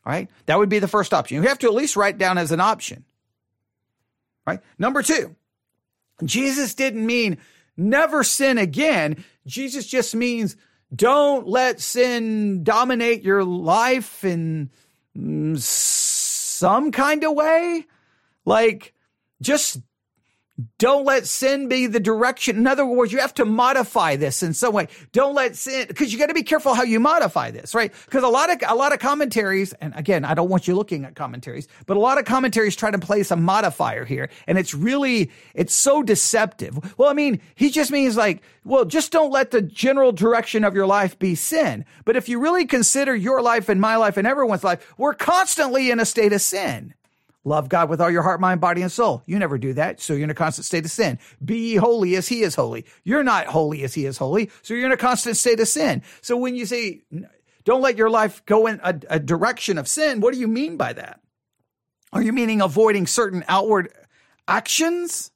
All 0.05 0.13
right? 0.13 0.31
That 0.45 0.59
would 0.59 0.69
be 0.69 0.79
the 0.79 0.89
first 0.89 1.15
option. 1.15 1.43
You 1.43 1.49
have 1.49 1.59
to 1.61 1.67
at 1.67 1.75
least 1.75 1.97
write 1.97 2.19
down 2.19 2.37
as 2.37 2.53
an 2.53 2.61
option. 2.61 3.07
Right? 4.47 4.61
Number 4.79 5.03
2 5.03 5.35
Jesus 6.23 6.75
didn't 6.75 7.07
mean 7.07 7.39
never 7.79 8.23
sin 8.23 8.59
again. 8.59 9.25
Jesus 9.47 9.87
just 9.87 10.15
means 10.15 10.55
don't 10.95 11.47
let 11.47 11.81
sin 11.81 12.65
dominate 12.65 13.23
your 13.23 13.45
life 13.45 14.25
in 14.25 14.71
mm, 15.17 15.59
some 15.59 16.91
kind 16.93 17.25
of 17.25 17.35
way. 17.35 17.87
Like, 18.45 18.95
just 19.43 19.81
don't 20.79 21.05
let 21.05 21.27
sin 21.27 21.69
be 21.69 21.87
the 21.87 22.01
direction. 22.01 22.57
In 22.57 22.67
other 22.67 22.85
words, 22.85 23.13
you 23.13 23.19
have 23.19 23.35
to 23.35 23.45
modify 23.45 24.17
this 24.17 24.43
in 24.43 24.55
some 24.55 24.75
way. 24.75 24.89
Don't 25.13 25.35
let 25.35 25.55
sin, 25.55 25.87
because 25.87 26.13
you 26.13 26.19
got 26.19 26.27
to 26.27 26.35
be 26.35 26.43
careful 26.43 26.75
how 26.75 26.83
you 26.83 26.99
modify 26.99 27.51
this, 27.51 27.75
right? 27.75 27.93
Because 28.07 28.25
a 28.25 28.29
lot 28.29 28.51
of, 28.51 28.59
a 28.67 28.75
lot 28.75 28.93
of 28.93 28.99
commentaries, 28.99 29.73
and 29.75 29.93
again, 29.95 30.25
I 30.25 30.35
don't 30.35 30.49
want 30.49 30.67
you 30.67 30.75
looking 30.75 31.05
at 31.05 31.15
commentaries, 31.15 31.69
but 31.87 31.97
a 31.97 32.01
lot 32.01 32.19
of 32.19 32.25
commentaries 32.25 32.75
try 32.75 32.91
to 32.91 32.99
place 32.99 33.31
a 33.31 33.37
modifier 33.37 34.05
here. 34.05 34.31
And 34.47 34.59
it's 34.59 34.75
really, 34.75 35.31
it's 35.55 35.75
so 35.75 36.03
deceptive. 36.03 36.99
Well, 36.99 37.09
I 37.09 37.13
mean, 37.13 37.41
he 37.55 37.71
just 37.71 37.93
means 37.93 38.17
like, 38.17 38.43
well, 38.65 38.85
just 38.85 39.13
don't 39.13 39.31
let 39.31 39.53
the 39.53 39.63
general 39.63 40.13
direction 40.13 40.65
of 40.65 40.75
your 40.75 40.87
life 40.87 41.19
be 41.19 41.35
sin. 41.35 41.85
But 42.05 42.17
if 42.17 42.29
you 42.29 42.41
really 42.41 42.67
consider 42.67 43.15
your 43.15 43.41
life 43.43 43.69
and 43.69 43.81
my 43.81 43.97
life 43.97 44.17
and 44.17 44.27
everyone's 44.27 44.65
life, 44.65 44.93
we're 44.99 45.15
constantly 45.15 45.91
in 45.91 46.01
a 46.01 46.05
state 46.05 46.33
of 46.33 46.41
sin. 46.41 46.95
Love 47.49 47.69
God 47.69 47.89
with 47.89 48.01
all 48.01 48.11
your 48.11 48.23
heart, 48.23 48.41
mind, 48.41 48.61
body, 48.61 48.83
and 48.83 48.93
soul. 48.93 49.23
You 49.27 49.39
never 49.39 49.59
do 49.59 49.73
that, 49.73 50.01
so 50.01 50.13
you're 50.13 50.25
in 50.25 50.31
a 50.31 50.35
constant 50.35 50.67
state 50.67 50.85
of 50.85 50.91
sin. 50.91 51.19
Be 51.43 51.71
ye 51.71 51.77
holy 51.77 52.15
as 52.17 52.29
he 52.29 52.43
is 52.43 52.55
holy. 52.55 52.85
You're 53.05 53.25
not 53.25 53.47
holy 53.47 53.83
as 53.85 53.95
he 53.95 54.05
is 54.05 54.19
holy, 54.19 54.51
so 54.63 54.75
you're 54.75 54.87
in 54.87 54.93
a 54.93 54.97
constant 54.99 55.37
state 55.37 55.59
of 55.59 55.67
sin. 55.67 56.03
So 56.21 56.37
when 56.37 56.55
you 56.55 56.67
say, 56.67 57.03
don't 57.65 57.81
let 57.81 57.97
your 57.97 58.11
life 58.11 58.45
go 58.45 58.67
in 58.67 58.81
a, 58.85 59.01
a 59.09 59.19
direction 59.19 59.79
of 59.79 59.89
sin, 59.89 60.21
what 60.21 60.35
do 60.35 60.41
you 60.41 60.47
mean 60.49 60.77
by 60.77 60.93
that? 60.93 61.21
Are 62.13 62.23
you 62.23 62.33
meaning 62.33 62.61
avoiding 62.61 63.07
certain 63.07 63.45
outward 63.49 63.93
actions? 64.47 65.31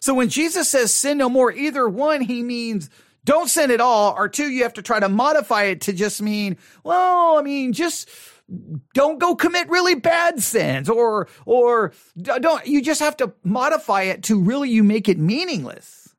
So 0.00 0.14
when 0.14 0.28
Jesus 0.28 0.68
says 0.68 0.94
sin 0.94 1.18
no 1.18 1.28
more, 1.28 1.50
either 1.50 1.88
one, 1.88 2.20
he 2.20 2.42
means 2.42 2.90
don't 3.24 3.50
sin 3.50 3.72
at 3.72 3.80
all, 3.80 4.14
or 4.16 4.28
two, 4.28 4.48
you 4.48 4.62
have 4.62 4.74
to 4.74 4.82
try 4.82 5.00
to 5.00 5.08
modify 5.08 5.64
it 5.64 5.80
to 5.82 5.92
just 5.92 6.22
mean, 6.22 6.56
well, 6.84 7.36
I 7.36 7.42
mean, 7.42 7.72
just 7.72 8.08
don't 8.94 9.18
go 9.18 9.34
commit 9.34 9.68
really 9.68 9.94
bad 9.94 10.40
sins 10.40 10.88
or 10.88 11.28
or 11.44 11.92
don't 12.20 12.66
you 12.66 12.80
just 12.80 13.00
have 13.00 13.16
to 13.16 13.32
modify 13.42 14.02
it 14.02 14.22
to 14.24 14.40
really 14.40 14.70
you 14.70 14.84
make 14.84 15.08
it 15.08 15.18
meaningless. 15.18 16.14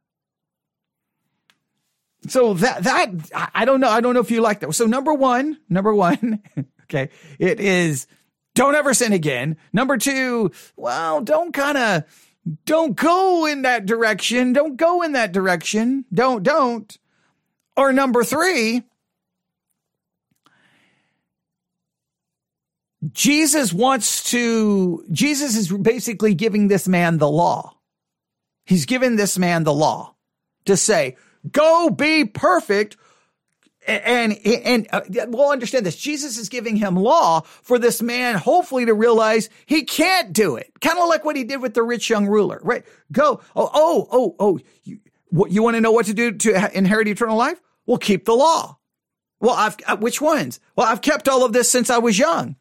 So 2.28 2.56
that 2.56 2.84
that 2.84 3.50
i 3.56 3.64
don't 3.64 3.80
know 3.80 3.90
i 3.90 4.02
don't 4.02 4.14
know 4.14 4.20
if 4.20 4.32
you 4.32 4.42
like 4.42 4.60
that. 4.60 4.74
So 4.74 4.86
number 4.86 5.14
one 5.14 5.58
number 5.70 5.94
one 5.94 6.42
okay 6.84 7.10
it 7.40 7.60
is 7.60 8.08
don't 8.56 8.76
ever 8.76 8.94
sin 8.94 9.14
again. 9.14 9.56
Number 9.72 9.98
two 9.98 10.52
well 10.76 11.22
don't 11.22 11.54
kind 11.54 11.78
of 11.78 12.04
don't 12.66 12.96
go 12.96 13.46
in 13.46 13.64
that 13.64 13.86
direction. 13.86 14.54
Don't 14.54 14.78
go 14.78 15.02
in 15.02 15.14
that 15.14 15.32
direction. 15.32 16.06
Don't 16.14 16.44
don't. 16.44 16.98
Or 17.76 17.94
number 17.94 18.24
three 18.24 18.84
Jesus 23.12 23.72
wants 23.74 24.32
to, 24.32 25.06
Jesus 25.12 25.56
is 25.56 25.72
basically 25.72 26.34
giving 26.34 26.68
this 26.68 26.88
man 26.88 27.18
the 27.18 27.30
law. 27.30 27.76
He's 28.66 28.86
given 28.86 29.16
this 29.16 29.38
man 29.38 29.64
the 29.64 29.74
law 29.74 30.16
to 30.66 30.76
say, 30.76 31.16
go 31.52 31.90
be 31.90 32.26
perfect. 32.26 32.98
And, 33.88 34.38
and, 34.46 34.66
and 34.66 34.88
uh, 34.92 35.02
we'll 35.30 35.52
understand 35.52 35.86
this. 35.86 35.96
Jesus 35.96 36.38
is 36.38 36.50
giving 36.50 36.76
him 36.76 36.96
law 36.96 37.42
for 37.42 37.80
this 37.80 38.02
man, 38.02 38.36
hopefully 38.36 38.86
to 38.86 38.94
realize 38.94 39.50
he 39.66 39.84
can't 39.84 40.34
do 40.34 40.58
it. 40.58 40.72
Kind 40.82 41.00
of 41.00 41.08
like 41.08 41.24
what 41.24 41.38
he 41.38 41.46
did 41.46 41.62
with 41.62 41.74
the 41.74 41.84
rich 41.84 42.10
young 42.10 42.28
ruler, 42.28 42.60
right? 42.64 42.84
Go. 43.12 43.40
Oh, 43.56 43.70
oh, 43.74 44.08
oh, 44.12 44.36
oh, 44.40 44.60
you, 44.84 45.00
what, 45.30 45.52
you 45.52 45.64
want 45.64 45.76
to 45.76 45.82
know 45.82 45.92
what 45.92 46.08
to 46.08 46.14
do 46.14 46.34
to 46.34 46.78
inherit 46.78 47.08
eternal 47.08 47.38
life? 47.38 47.62
Well, 47.86 47.98
keep 47.98 48.26
the 48.26 48.36
law. 48.36 48.78
Well, 49.40 49.56
I've, 49.56 49.78
uh, 49.86 49.96
which 49.96 50.20
ones? 50.20 50.60
Well, 50.76 50.88
I've 50.88 51.02
kept 51.02 51.30
all 51.30 51.46
of 51.46 51.54
this 51.54 51.72
since 51.72 51.90
I 51.90 52.00
was 52.00 52.20
young. 52.20 52.58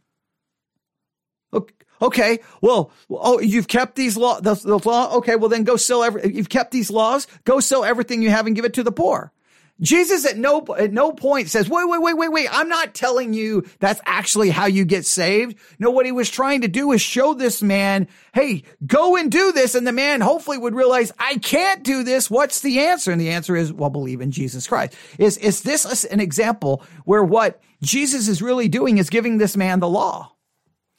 Okay, 2.00 2.40
well, 2.60 2.90
oh, 3.10 3.40
you've 3.40 3.68
kept 3.68 3.96
these 3.96 4.16
law, 4.16 4.40
the, 4.40 4.54
the 4.54 4.78
law. 4.78 5.16
Okay, 5.16 5.36
well 5.36 5.48
then 5.48 5.64
go 5.64 5.76
sell 5.76 6.02
every. 6.02 6.34
You've 6.34 6.48
kept 6.48 6.70
these 6.70 6.90
laws. 6.90 7.26
Go 7.44 7.60
sell 7.60 7.84
everything 7.84 8.22
you 8.22 8.30
have 8.30 8.46
and 8.46 8.54
give 8.54 8.64
it 8.64 8.74
to 8.74 8.82
the 8.82 8.92
poor. 8.92 9.32
Jesus 9.80 10.24
at 10.24 10.38
no 10.38 10.64
at 10.78 10.92
no 10.92 11.12
point 11.12 11.50
says, 11.50 11.68
"Wait, 11.68 11.86
wait, 11.86 12.00
wait, 12.00 12.16
wait, 12.16 12.32
wait." 12.32 12.48
I'm 12.50 12.68
not 12.68 12.94
telling 12.94 13.34
you 13.34 13.66
that's 13.78 14.00
actually 14.06 14.48
how 14.48 14.64
you 14.66 14.86
get 14.86 15.04
saved. 15.04 15.58
No, 15.78 15.90
what 15.90 16.06
he 16.06 16.12
was 16.12 16.30
trying 16.30 16.62
to 16.62 16.68
do 16.68 16.92
is 16.92 17.02
show 17.02 17.34
this 17.34 17.62
man, 17.62 18.08
"Hey, 18.32 18.62
go 18.86 19.16
and 19.16 19.30
do 19.30 19.52
this," 19.52 19.74
and 19.74 19.86
the 19.86 19.92
man 19.92 20.22
hopefully 20.22 20.56
would 20.56 20.74
realize, 20.74 21.12
"I 21.18 21.36
can't 21.36 21.82
do 21.82 22.04
this." 22.04 22.30
What's 22.30 22.60
the 22.60 22.78
answer? 22.80 23.12
And 23.12 23.20
the 23.20 23.30
answer 23.30 23.54
is, 23.54 23.70
"Well, 23.70 23.90
believe 23.90 24.22
in 24.22 24.30
Jesus 24.30 24.66
Christ." 24.66 24.94
Is 25.18 25.36
is 25.36 25.60
this 25.60 26.04
an 26.04 26.20
example 26.20 26.82
where 27.04 27.22
what 27.22 27.60
Jesus 27.82 28.28
is 28.28 28.40
really 28.40 28.68
doing 28.68 28.96
is 28.96 29.10
giving 29.10 29.36
this 29.36 29.58
man 29.58 29.80
the 29.80 29.88
law? 29.88 30.32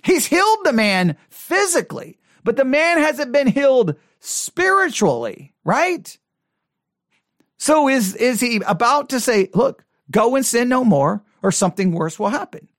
He's 0.08 0.26
healed 0.26 0.60
the 0.64 0.72
man 0.72 1.18
physically, 1.30 2.18
but 2.46 2.56
the 2.56 2.64
man 2.64 2.98
hasn't 2.98 3.34
been 3.34 3.48
healed 3.48 3.96
spiritually, 4.22 5.54
right? 5.66 6.18
So 7.58 7.90
is, 7.90 8.16
is 8.16 8.40
he 8.40 8.62
about 8.66 9.10
to 9.10 9.20
say, 9.20 9.50
look, 9.54 9.84
go 10.10 10.38
and 10.38 10.46
sin 10.46 10.70
no 10.70 10.86
more 10.86 11.24
or 11.44 11.52
something 11.52 11.92
worse 11.92 12.18
will 12.18 12.30
happen? 12.30 12.70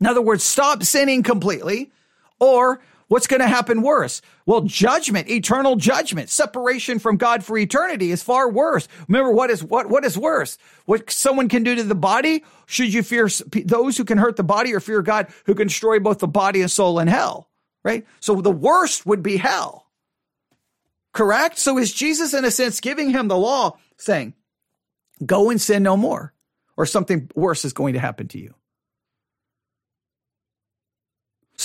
In 0.00 0.06
other 0.08 0.20
words, 0.20 0.42
stop 0.42 0.82
sinning 0.82 1.22
completely 1.22 1.92
or 2.40 2.80
What's 3.08 3.28
going 3.28 3.40
to 3.40 3.46
happen 3.46 3.82
worse? 3.82 4.20
Well, 4.46 4.62
judgment, 4.62 5.30
eternal 5.30 5.76
judgment, 5.76 6.28
separation 6.28 6.98
from 6.98 7.16
God 7.16 7.44
for 7.44 7.56
eternity 7.56 8.10
is 8.10 8.22
far 8.22 8.50
worse. 8.50 8.88
Remember 9.06 9.30
what 9.30 9.48
is 9.50 9.62
what 9.62 9.88
what 9.88 10.04
is 10.04 10.18
worse? 10.18 10.58
What 10.86 11.10
someone 11.10 11.48
can 11.48 11.62
do 11.62 11.76
to 11.76 11.84
the 11.84 11.94
body? 11.94 12.44
Should 12.66 12.92
you 12.92 13.04
fear 13.04 13.28
those 13.64 13.96
who 13.96 14.04
can 14.04 14.18
hurt 14.18 14.36
the 14.36 14.42
body 14.42 14.74
or 14.74 14.80
fear 14.80 15.02
God 15.02 15.28
who 15.44 15.54
can 15.54 15.68
destroy 15.68 16.00
both 16.00 16.18
the 16.18 16.26
body 16.26 16.62
and 16.62 16.70
soul 16.70 16.98
in 16.98 17.06
hell? 17.06 17.48
Right? 17.84 18.04
So 18.18 18.40
the 18.40 18.50
worst 18.50 19.06
would 19.06 19.22
be 19.22 19.36
hell. 19.36 19.86
Correct? 21.12 21.58
So 21.58 21.78
is 21.78 21.92
Jesus 21.92 22.34
in 22.34 22.44
a 22.44 22.50
sense 22.50 22.80
giving 22.80 23.10
him 23.10 23.28
the 23.28 23.38
law 23.38 23.78
saying, 23.96 24.34
go 25.24 25.50
and 25.50 25.60
sin 25.60 25.84
no 25.84 25.96
more 25.96 26.34
or 26.76 26.86
something 26.86 27.30
worse 27.36 27.64
is 27.64 27.72
going 27.72 27.94
to 27.94 28.00
happen 28.00 28.26
to 28.28 28.38
you? 28.38 28.54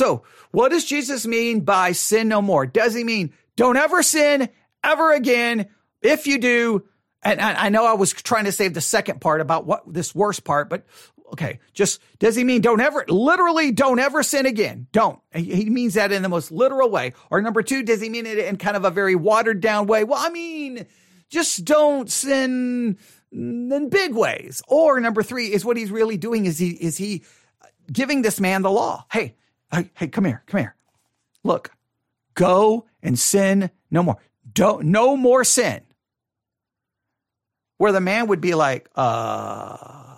So, 0.01 0.23
what 0.49 0.69
does 0.69 0.85
Jesus 0.85 1.27
mean 1.27 1.59
by 1.59 1.91
sin 1.91 2.27
no 2.27 2.41
more? 2.41 2.65
Does 2.65 2.95
he 2.95 3.03
mean 3.03 3.33
don't 3.55 3.77
ever 3.77 4.01
sin 4.01 4.49
ever 4.83 5.13
again? 5.13 5.67
If 6.01 6.25
you 6.25 6.39
do, 6.39 6.87
and 7.21 7.39
I 7.39 7.69
know 7.69 7.85
I 7.85 7.93
was 7.93 8.11
trying 8.11 8.45
to 8.45 8.51
save 8.51 8.73
the 8.73 8.81
second 8.81 9.21
part 9.21 9.41
about 9.41 9.67
what 9.67 9.83
this 9.85 10.15
worst 10.15 10.43
part, 10.43 10.71
but 10.71 10.87
okay, 11.33 11.59
just 11.75 12.01
does 12.17 12.35
he 12.35 12.43
mean 12.43 12.61
don't 12.61 12.81
ever, 12.81 13.05
literally 13.09 13.71
don't 13.71 13.99
ever 13.99 14.23
sin 14.23 14.47
again? 14.47 14.87
Don't. 14.91 15.19
He 15.35 15.69
means 15.69 15.93
that 15.93 16.11
in 16.11 16.23
the 16.23 16.29
most 16.29 16.51
literal 16.51 16.89
way. 16.89 17.13
Or 17.29 17.39
number 17.39 17.61
two, 17.61 17.83
does 17.83 18.01
he 18.01 18.09
mean 18.09 18.25
it 18.25 18.39
in 18.39 18.57
kind 18.57 18.75
of 18.75 18.83
a 18.83 18.89
very 18.89 19.13
watered 19.13 19.61
down 19.61 19.85
way? 19.85 20.03
Well, 20.03 20.19
I 20.19 20.29
mean, 20.29 20.87
just 21.29 21.63
don't 21.63 22.09
sin 22.09 22.97
in 23.31 23.89
big 23.89 24.15
ways. 24.15 24.63
Or 24.67 24.99
number 24.99 25.21
three 25.21 25.53
is 25.53 25.63
what 25.63 25.77
he's 25.77 25.91
really 25.91 26.17
doing 26.17 26.47
is 26.47 26.57
he, 26.57 26.69
is 26.69 26.97
he 26.97 27.21
giving 27.93 28.23
this 28.23 28.39
man 28.39 28.63
the 28.63 28.71
law? 28.71 29.05
Hey, 29.11 29.35
hey, 29.71 29.91
hey, 29.95 30.07
come 30.07 30.25
here, 30.25 30.43
come 30.45 30.59
here. 30.59 30.75
Look, 31.43 31.71
go 32.33 32.85
and 33.01 33.17
sin 33.17 33.71
no 33.89 34.03
more. 34.03 34.17
Don't, 34.51 34.85
no 34.85 35.15
more 35.17 35.43
sin. 35.43 35.81
Where 37.77 37.91
the 37.91 38.01
man 38.01 38.27
would 38.27 38.41
be 38.41 38.53
like, 38.53 38.89
uh, 38.95 40.17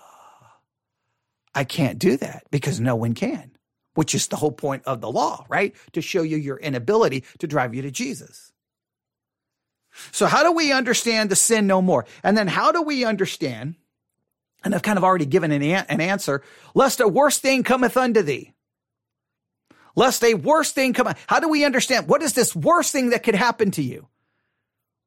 I 1.55 1.63
can't 1.63 1.99
do 1.99 2.17
that 2.17 2.43
because 2.51 2.79
no 2.79 2.95
one 2.95 3.13
can, 3.13 3.51
which 3.93 4.15
is 4.15 4.27
the 4.27 4.35
whole 4.35 4.51
point 4.51 4.83
of 4.85 5.01
the 5.01 5.11
law, 5.11 5.45
right? 5.47 5.75
To 5.93 6.01
show 6.01 6.23
you 6.23 6.37
your 6.37 6.57
inability 6.57 7.23
to 7.39 7.47
drive 7.47 7.73
you 7.73 7.81
to 7.83 7.91
Jesus. 7.91 8.51
So 10.11 10.25
how 10.25 10.43
do 10.43 10.51
we 10.51 10.71
understand 10.71 11.29
the 11.29 11.35
sin 11.35 11.67
no 11.67 11.81
more? 11.81 12.05
And 12.23 12.35
then 12.35 12.47
how 12.47 12.71
do 12.71 12.81
we 12.81 13.05
understand, 13.05 13.75
and 14.63 14.73
I've 14.73 14.81
kind 14.81 14.97
of 14.97 15.03
already 15.03 15.27
given 15.27 15.51
an, 15.51 15.61
an 15.61 16.01
answer, 16.01 16.41
lest 16.73 16.99
a 16.99 17.07
worse 17.07 17.37
thing 17.37 17.63
cometh 17.63 17.95
unto 17.95 18.23
thee. 18.23 18.52
Lest 19.95 20.23
a 20.23 20.33
worse 20.33 20.71
thing 20.71 20.93
come. 20.93 21.13
How 21.27 21.39
do 21.39 21.49
we 21.49 21.65
understand? 21.65 22.07
What 22.07 22.21
is 22.23 22.33
this 22.33 22.55
worst 22.55 22.91
thing 22.91 23.09
that 23.09 23.23
could 23.23 23.35
happen 23.35 23.71
to 23.71 23.83
you? 23.83 24.07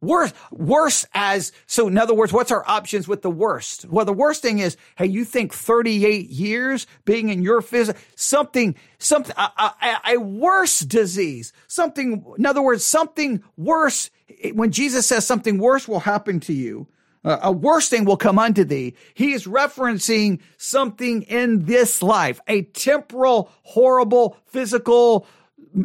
Worse, 0.02 0.34
worse 0.52 1.06
as, 1.14 1.52
so 1.66 1.88
in 1.88 1.96
other 1.96 2.12
words, 2.12 2.30
what's 2.32 2.52
our 2.52 2.62
options 2.68 3.08
with 3.08 3.22
the 3.22 3.30
worst? 3.30 3.86
Well, 3.86 4.04
the 4.04 4.12
worst 4.12 4.42
thing 4.42 4.58
is, 4.58 4.76
hey, 4.96 5.06
you 5.06 5.24
think 5.24 5.54
38 5.54 6.28
years 6.28 6.86
being 7.06 7.30
in 7.30 7.42
your 7.42 7.62
physical, 7.62 8.00
something, 8.14 8.76
something, 8.98 9.34
a, 9.38 9.50
a, 9.58 10.00
a, 10.14 10.16
worse 10.18 10.80
disease, 10.80 11.54
something, 11.66 12.24
in 12.38 12.44
other 12.44 12.60
words, 12.60 12.84
something 12.84 13.42
worse. 13.56 14.10
When 14.52 14.70
Jesus 14.70 15.06
says 15.06 15.26
something 15.26 15.56
worse 15.56 15.88
will 15.88 16.00
happen 16.00 16.40
to 16.40 16.52
you, 16.52 16.88
Uh, 17.26 17.40
a 17.42 17.52
worse 17.52 17.88
thing 17.88 18.04
will 18.04 18.16
come 18.16 18.38
unto 18.38 18.62
thee. 18.62 18.94
He 19.14 19.32
is 19.32 19.46
referencing 19.46 20.40
something 20.58 21.22
in 21.22 21.64
this 21.64 22.00
life, 22.00 22.40
a 22.46 22.62
temporal, 22.62 23.50
horrible, 23.64 24.38
physical, 24.46 25.26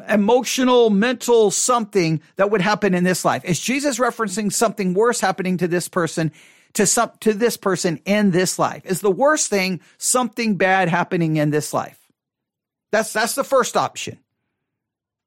emotional, 0.07 0.91
mental 0.91 1.50
something 1.50 2.21
that 2.36 2.51
would 2.51 2.62
happen 2.62 2.93
in 2.93 3.03
this 3.03 3.25
life? 3.25 3.43
Is 3.43 3.60
Jesus 3.60 3.98
referencing 3.98 4.53
something 4.53 4.93
worse 4.93 5.19
happening 5.19 5.57
to 5.57 5.67
this 5.67 5.89
person, 5.89 6.31
to 6.74 6.86
some, 6.86 7.12
to 7.21 7.33
this 7.33 7.57
person 7.57 8.00
in 8.05 8.31
this 8.31 8.57
life? 8.60 8.86
Is 8.86 9.01
the 9.01 9.12
worst 9.12 9.50
thing 9.50 9.81
something 9.98 10.55
bad 10.55 10.89
happening 10.89 11.38
in 11.38 11.50
this 11.50 11.74
life? 11.74 12.00
That's, 12.91 13.13
that's 13.13 13.36
the 13.36 13.43
first 13.43 13.75
option. 13.75 14.19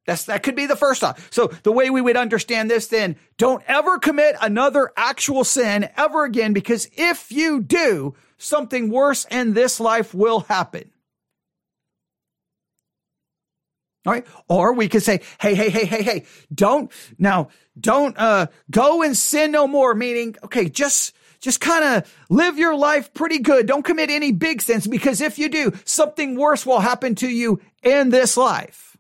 That's, 0.07 0.25
that 0.25 0.43
could 0.43 0.55
be 0.55 0.67
the 0.67 0.77
first 0.77 1.03
option. 1.03 1.25
So 1.31 1.47
the 1.63 1.73
way 1.73 1.89
we 1.89 2.03
would 2.03 2.17
understand 2.17 2.71
this 2.71 2.89
then, 2.89 3.17
don't 3.39 3.63
ever 3.67 3.99
commit 3.99 4.37
another 4.41 4.93
actual 4.97 5.45
sin 5.45 5.89
ever 5.97 6.25
again, 6.25 6.53
because 6.53 6.89
if 6.93 7.33
you 7.33 7.63
do, 7.63 8.15
something 8.37 8.91
worse 8.91 9.27
in 9.31 9.55
this 9.55 9.81
life 9.81 10.13
will 10.13 10.41
happen. 10.41 10.91
All 14.07 14.13
right. 14.13 14.27
Or 14.49 14.75
we 14.75 14.89
could 14.89 15.03
say, 15.03 15.23
hey, 15.41 15.55
hey, 15.55 15.71
hey, 15.71 15.87
hey, 15.87 16.03
hey, 16.03 16.27
don't 16.55 16.93
now, 17.19 17.49
don't, 17.81 18.15
uh, 18.19 18.49
go 18.71 19.03
and 19.03 19.17
sin 19.17 19.53
no 19.53 19.67
more. 19.67 19.95
Meaning, 19.95 20.37
okay, 20.45 20.69
just, 20.69 21.15
just 21.41 21.61
kind 21.61 21.85
of 21.85 22.15
live 22.29 22.59
your 22.59 22.77
life 22.77 23.15
pretty 23.15 23.39
good. 23.39 23.67
Don't 23.67 23.85
commit 23.85 24.11
any 24.11 24.33
big 24.33 24.61
sins 24.61 24.87
because 24.87 25.23
if 25.23 25.39
you 25.39 25.49
do, 25.49 25.73
something 25.87 26.37
worse 26.37 26.67
will 26.67 26.81
happen 26.81 27.15
to 27.15 27.29
you 27.29 27.63
in 27.83 28.11
this 28.11 28.37
life. 28.37 28.94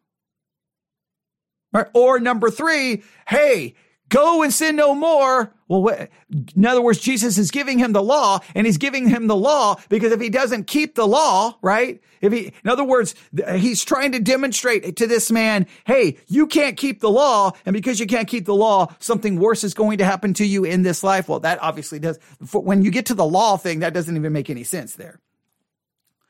Right? 1.75 1.89
Or 1.93 2.21
number 2.21 2.51
three, 2.51 3.03
hey, 3.27 3.75
go 4.09 4.45
and 4.45 4.53
sin 4.53 4.77
no 4.77 4.95
more. 4.95 5.53
Well, 5.67 6.07
in 6.55 6.67
other 6.67 6.81
words, 6.81 7.01
Jesus 7.01 7.37
is 7.37 7.51
giving 7.51 7.81
him 7.81 7.93
the 7.93 8.03
law 8.03 8.39
and 8.55 8.65
he's 8.65 8.79
giving 8.79 9.09
him 9.09 9.27
the 9.27 9.35
law 9.35 9.77
because 9.89 10.13
if 10.13 10.21
he 10.21 10.29
doesn't 10.31 10.69
keep 10.69 10.95
the 10.95 11.07
law, 11.07 11.59
right? 11.63 12.01
If 12.21 12.33
he, 12.33 12.53
in 12.63 12.71
other 12.71 12.85
words, 12.85 13.17
he's 13.57 13.85
trying 13.85 14.13
to 14.13 14.21
demonstrate 14.21 14.97
to 14.97 15.09
this 15.09 15.33
man, 15.33 15.67
hey, 15.85 16.19
you 16.29 16.47
can't 16.47 16.77
keep 16.77 17.01
the 17.01 17.11
law. 17.11 17.53
And 17.67 17.75
because 17.75 17.99
you 17.99 18.07
can't 18.07 18.29
keep 18.29 18.45
the 18.45 18.55
law, 18.55 18.95
something 19.01 19.41
worse 19.41 19.65
is 19.65 19.75
going 19.75 19.99
to 19.99 20.05
happen 20.05 20.33
to 20.35 20.47
you 20.47 20.65
in 20.65 20.83
this 20.83 21.03
life. 21.03 21.29
Well, 21.29 21.41
that 21.41 21.61
obviously 21.61 21.99
does. 21.99 22.21
When 22.53 22.83
you 22.83 22.93
get 22.93 23.07
to 23.07 23.15
the 23.15 23.27
law 23.27 23.57
thing, 23.57 23.81
that 23.81 23.95
doesn't 23.95 24.17
even 24.17 24.33
make 24.33 24.49
any 24.49 24.65
sense 24.65 24.95
there. 24.95 25.19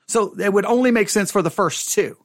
So 0.07 0.35
it 0.39 0.53
would 0.53 0.65
only 0.65 0.91
make 0.91 1.11
sense 1.11 1.31
for 1.31 1.43
the 1.43 1.51
first 1.51 1.91
two 1.91 2.17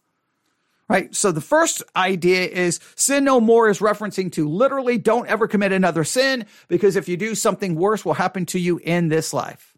right? 0.90 1.14
So 1.16 1.32
the 1.32 1.40
first 1.40 1.84
idea 1.96 2.48
is 2.48 2.80
sin 2.96 3.24
no 3.24 3.40
more 3.40 3.70
is 3.70 3.80
referencing 3.80 4.32
to 4.34 4.50
literally 4.50 4.98
don't 4.98 5.28
ever 5.28 5.48
commit 5.48 5.72
another 5.72 6.04
sin 6.04 6.46
because 6.68 6.96
if 6.96 7.08
you 7.08 7.16
do, 7.16 7.36
something 7.36 7.76
worse 7.76 8.04
will 8.04 8.16
happen 8.16 8.46
to 8.48 8.60
you 8.60 8.80
in 8.80 9.08
this 9.08 9.32
life. 9.34 9.78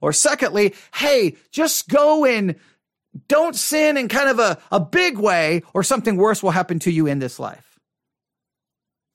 Or 0.00 0.12
secondly, 0.12 0.74
hey, 0.94 1.36
just 1.50 1.88
go 1.88 2.24
and 2.24 2.54
don't 3.28 3.54
sin 3.54 3.96
in 3.96 4.08
kind 4.08 4.28
of 4.28 4.38
a, 4.38 4.58
a 4.70 4.80
big 4.80 5.18
way 5.18 5.62
or 5.74 5.82
something 5.82 6.16
worse 6.16 6.42
will 6.42 6.50
happen 6.50 6.78
to 6.80 6.90
you 6.90 7.06
in 7.06 7.18
this 7.18 7.38
life. 7.38 7.71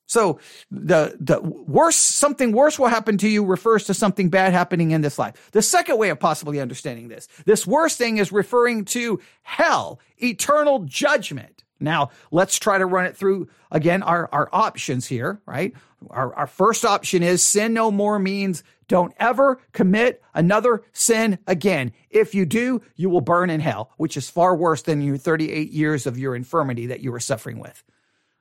So 0.07 0.39
the, 0.71 1.15
the 1.19 1.41
worse, 1.41 1.97
something 1.97 2.53
worse 2.53 2.79
will 2.79 2.87
happen 2.87 3.17
to 3.19 3.27
you 3.27 3.45
refers 3.45 3.83
to 3.85 3.93
something 3.93 4.29
bad 4.29 4.53
happening 4.53 4.91
in 4.91 5.01
this 5.01 5.19
life. 5.19 5.51
The 5.51 5.61
second 5.61 5.97
way 5.97 6.09
of 6.09 6.19
possibly 6.19 6.59
understanding 6.59 7.09
this, 7.09 7.27
this 7.45 7.67
worst 7.67 7.97
thing 7.97 8.17
is 8.17 8.31
referring 8.31 8.85
to 8.85 9.19
hell, 9.43 9.99
eternal 10.17 10.79
judgment. 10.79 11.63
Now 11.79 12.09
let's 12.31 12.57
try 12.57 12.77
to 12.77 12.85
run 12.85 13.05
it 13.05 13.15
through 13.15 13.49
again, 13.69 14.01
our, 14.01 14.29
our 14.31 14.49
options 14.51 15.05
here, 15.05 15.41
right? 15.45 15.73
Our, 16.09 16.33
our 16.33 16.47
first 16.47 16.85
option 16.85 17.21
is 17.21 17.43
sin 17.43 17.73
no 17.73 17.91
more 17.91 18.17
means 18.17 18.63
don't 18.87 19.13
ever 19.19 19.59
commit 19.73 20.23
another 20.33 20.83
sin 20.93 21.39
again. 21.45 21.91
If 22.09 22.33
you 22.33 22.45
do, 22.45 22.81
you 22.95 23.09
will 23.09 23.21
burn 23.21 23.49
in 23.49 23.59
hell, 23.59 23.91
which 23.97 24.15
is 24.15 24.29
far 24.29 24.55
worse 24.55 24.81
than 24.81 25.01
your 25.01 25.17
38 25.17 25.71
years 25.71 26.07
of 26.07 26.17
your 26.17 26.35
infirmity 26.35 26.87
that 26.87 27.01
you 27.01 27.11
were 27.11 27.19
suffering 27.19 27.59
with. 27.59 27.83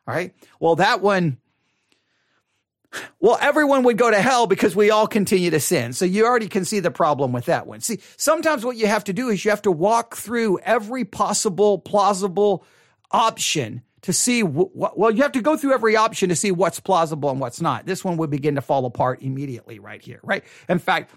All 0.06 0.14
right. 0.14 0.32
Well, 0.60 0.76
that 0.76 1.00
one, 1.00 1.38
well, 3.20 3.38
everyone 3.40 3.82
would 3.84 3.98
go 3.98 4.10
to 4.10 4.20
hell 4.20 4.46
because 4.46 4.76
we 4.76 4.90
all 4.90 5.06
continue 5.06 5.50
to 5.50 5.60
sin. 5.60 5.92
So 5.92 6.04
you 6.04 6.24
already 6.24 6.48
can 6.48 6.64
see 6.64 6.80
the 6.80 6.90
problem 6.90 7.32
with 7.32 7.46
that 7.46 7.66
one. 7.66 7.80
See, 7.80 8.00
sometimes 8.16 8.64
what 8.64 8.76
you 8.76 8.86
have 8.86 9.04
to 9.04 9.12
do 9.12 9.28
is 9.28 9.44
you 9.44 9.50
have 9.50 9.62
to 9.62 9.72
walk 9.72 10.16
through 10.16 10.58
every 10.60 11.04
possible, 11.04 11.78
plausible 11.78 12.64
option 13.10 13.82
to 14.02 14.12
see 14.12 14.42
what, 14.42 14.96
well, 14.96 15.10
you 15.10 15.22
have 15.22 15.32
to 15.32 15.42
go 15.42 15.56
through 15.56 15.74
every 15.74 15.96
option 15.96 16.28
to 16.28 16.36
see 16.36 16.52
what's 16.52 16.78
plausible 16.78 17.30
and 17.30 17.40
what's 17.40 17.60
not. 17.60 17.86
This 17.86 18.04
one 18.04 18.16
would 18.18 18.30
begin 18.30 18.54
to 18.54 18.60
fall 18.60 18.86
apart 18.86 19.22
immediately 19.22 19.78
right 19.78 20.00
here, 20.00 20.20
right? 20.22 20.44
In 20.68 20.78
fact, 20.78 21.12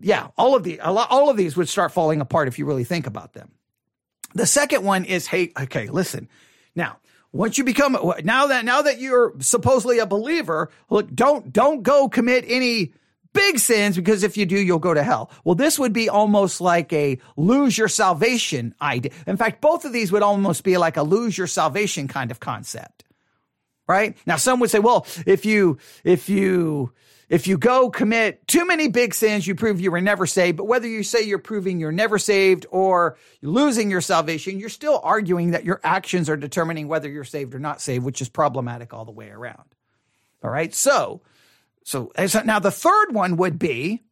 yeah, 0.00 0.28
all 0.38 0.54
of 0.54 0.62
the, 0.62 0.80
all 0.80 1.28
of 1.28 1.36
these 1.36 1.56
would 1.56 1.68
start 1.68 1.92
falling 1.92 2.20
apart 2.20 2.48
if 2.48 2.58
you 2.58 2.66
really 2.66 2.84
think 2.84 3.06
about 3.06 3.32
them. 3.32 3.50
The 4.34 4.46
second 4.46 4.84
one 4.84 5.04
is, 5.04 5.26
hey, 5.26 5.52
okay, 5.60 5.88
listen. 5.88 6.28
Now, 6.76 6.98
once 7.32 7.58
you 7.58 7.64
become 7.64 7.96
now 8.24 8.48
that 8.48 8.64
now 8.64 8.82
that 8.82 9.00
you're 9.00 9.34
supposedly 9.40 9.98
a 9.98 10.06
believer, 10.06 10.70
look, 10.88 11.12
don't 11.14 11.52
don't 11.52 11.82
go 11.82 12.08
commit 12.08 12.44
any 12.48 12.92
big 13.32 13.58
sins 13.58 13.96
because 13.96 14.22
if 14.22 14.36
you 14.36 14.46
do, 14.46 14.58
you'll 14.58 14.78
go 14.78 14.94
to 14.94 15.02
hell. 15.02 15.30
Well, 15.44 15.54
this 15.54 15.78
would 15.78 15.92
be 15.92 16.08
almost 16.08 16.60
like 16.60 16.92
a 16.92 17.18
lose 17.36 17.76
your 17.78 17.88
salvation 17.88 18.74
idea. 18.82 19.12
In 19.26 19.36
fact, 19.36 19.60
both 19.60 19.84
of 19.84 19.92
these 19.92 20.10
would 20.12 20.22
almost 20.22 20.64
be 20.64 20.76
like 20.76 20.96
a 20.96 21.02
lose 21.02 21.36
your 21.38 21.46
salvation 21.46 22.08
kind 22.08 22.30
of 22.30 22.40
concept. 22.40 23.04
Right? 23.86 24.16
Now, 24.24 24.36
some 24.36 24.60
would 24.60 24.70
say, 24.70 24.78
well, 24.78 25.04
if 25.26 25.44
you, 25.44 25.78
if 26.04 26.28
you, 26.28 26.92
if 27.30 27.46
you 27.46 27.56
go 27.56 27.90
commit 27.90 28.46
too 28.48 28.66
many 28.66 28.88
big 28.88 29.14
sins, 29.14 29.46
you 29.46 29.54
prove 29.54 29.80
you 29.80 29.92
were 29.92 30.00
never 30.00 30.26
saved. 30.26 30.56
But 30.56 30.64
whether 30.64 30.88
you 30.88 31.04
say 31.04 31.22
you're 31.22 31.38
proving 31.38 31.78
you're 31.78 31.92
never 31.92 32.18
saved 32.18 32.66
or 32.70 33.16
losing 33.40 33.88
your 33.88 34.00
salvation, 34.00 34.58
you're 34.58 34.68
still 34.68 35.00
arguing 35.04 35.52
that 35.52 35.64
your 35.64 35.80
actions 35.84 36.28
are 36.28 36.36
determining 36.36 36.88
whether 36.88 37.08
you're 37.08 37.22
saved 37.22 37.54
or 37.54 37.60
not 37.60 37.80
saved, 37.80 38.04
which 38.04 38.20
is 38.20 38.28
problematic 38.28 38.92
all 38.92 39.04
the 39.04 39.12
way 39.12 39.30
around. 39.30 39.62
All 40.42 40.50
right. 40.50 40.74
So, 40.74 41.22
so 41.84 42.10
now 42.44 42.58
the 42.58 42.72
third 42.72 43.12
one 43.14 43.36
would 43.36 43.60
be 43.60 44.02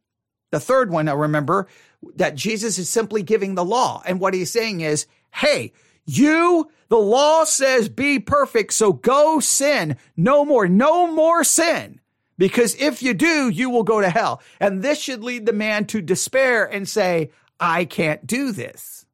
the 0.51 0.59
third 0.61 0.89
one. 0.89 1.05
Now 1.05 1.17
remember 1.17 1.67
that 2.15 2.35
Jesus 2.35 2.77
is 2.77 2.89
simply 2.89 3.21
giving 3.21 3.55
the 3.55 3.65
law. 3.65 4.01
And 4.05 4.21
what 4.21 4.33
he's 4.33 4.51
saying 4.51 4.79
is, 4.79 5.07
Hey, 5.33 5.73
you, 6.05 6.71
the 6.87 6.97
law 6.97 7.43
says 7.43 7.89
be 7.89 8.19
perfect. 8.19 8.71
So 8.73 8.93
go 8.93 9.41
sin 9.41 9.97
no 10.15 10.45
more, 10.45 10.69
no 10.69 11.13
more 11.13 11.43
sin. 11.43 11.99
Because 12.39 12.73
if 12.75 13.03
you 13.03 13.13
do, 13.13 13.49
you 13.49 13.69
will 13.69 13.83
go 13.83 14.01
to 14.01 14.09
hell. 14.09 14.41
And 14.59 14.81
this 14.81 14.99
should 14.99 15.23
lead 15.23 15.45
the 15.45 15.53
man 15.53 15.85
to 15.87 16.01
despair 16.01 16.65
and 16.65 16.89
say, 16.89 17.29
I 17.59 17.85
can't 17.85 18.25
do 18.25 18.51
this. 18.53 19.05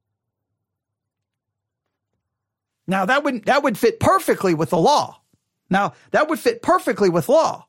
Now 2.87 3.05
that 3.05 3.23
would, 3.23 3.45
that 3.45 3.63
would 3.63 3.77
fit 3.77 3.99
perfectly 3.99 4.53
with 4.53 4.69
the 4.69 4.77
law. 4.77 5.19
Now 5.71 5.93
that 6.11 6.29
would 6.29 6.39
fit 6.39 6.61
perfectly 6.61 7.09
with 7.09 7.27
law. 7.27 7.65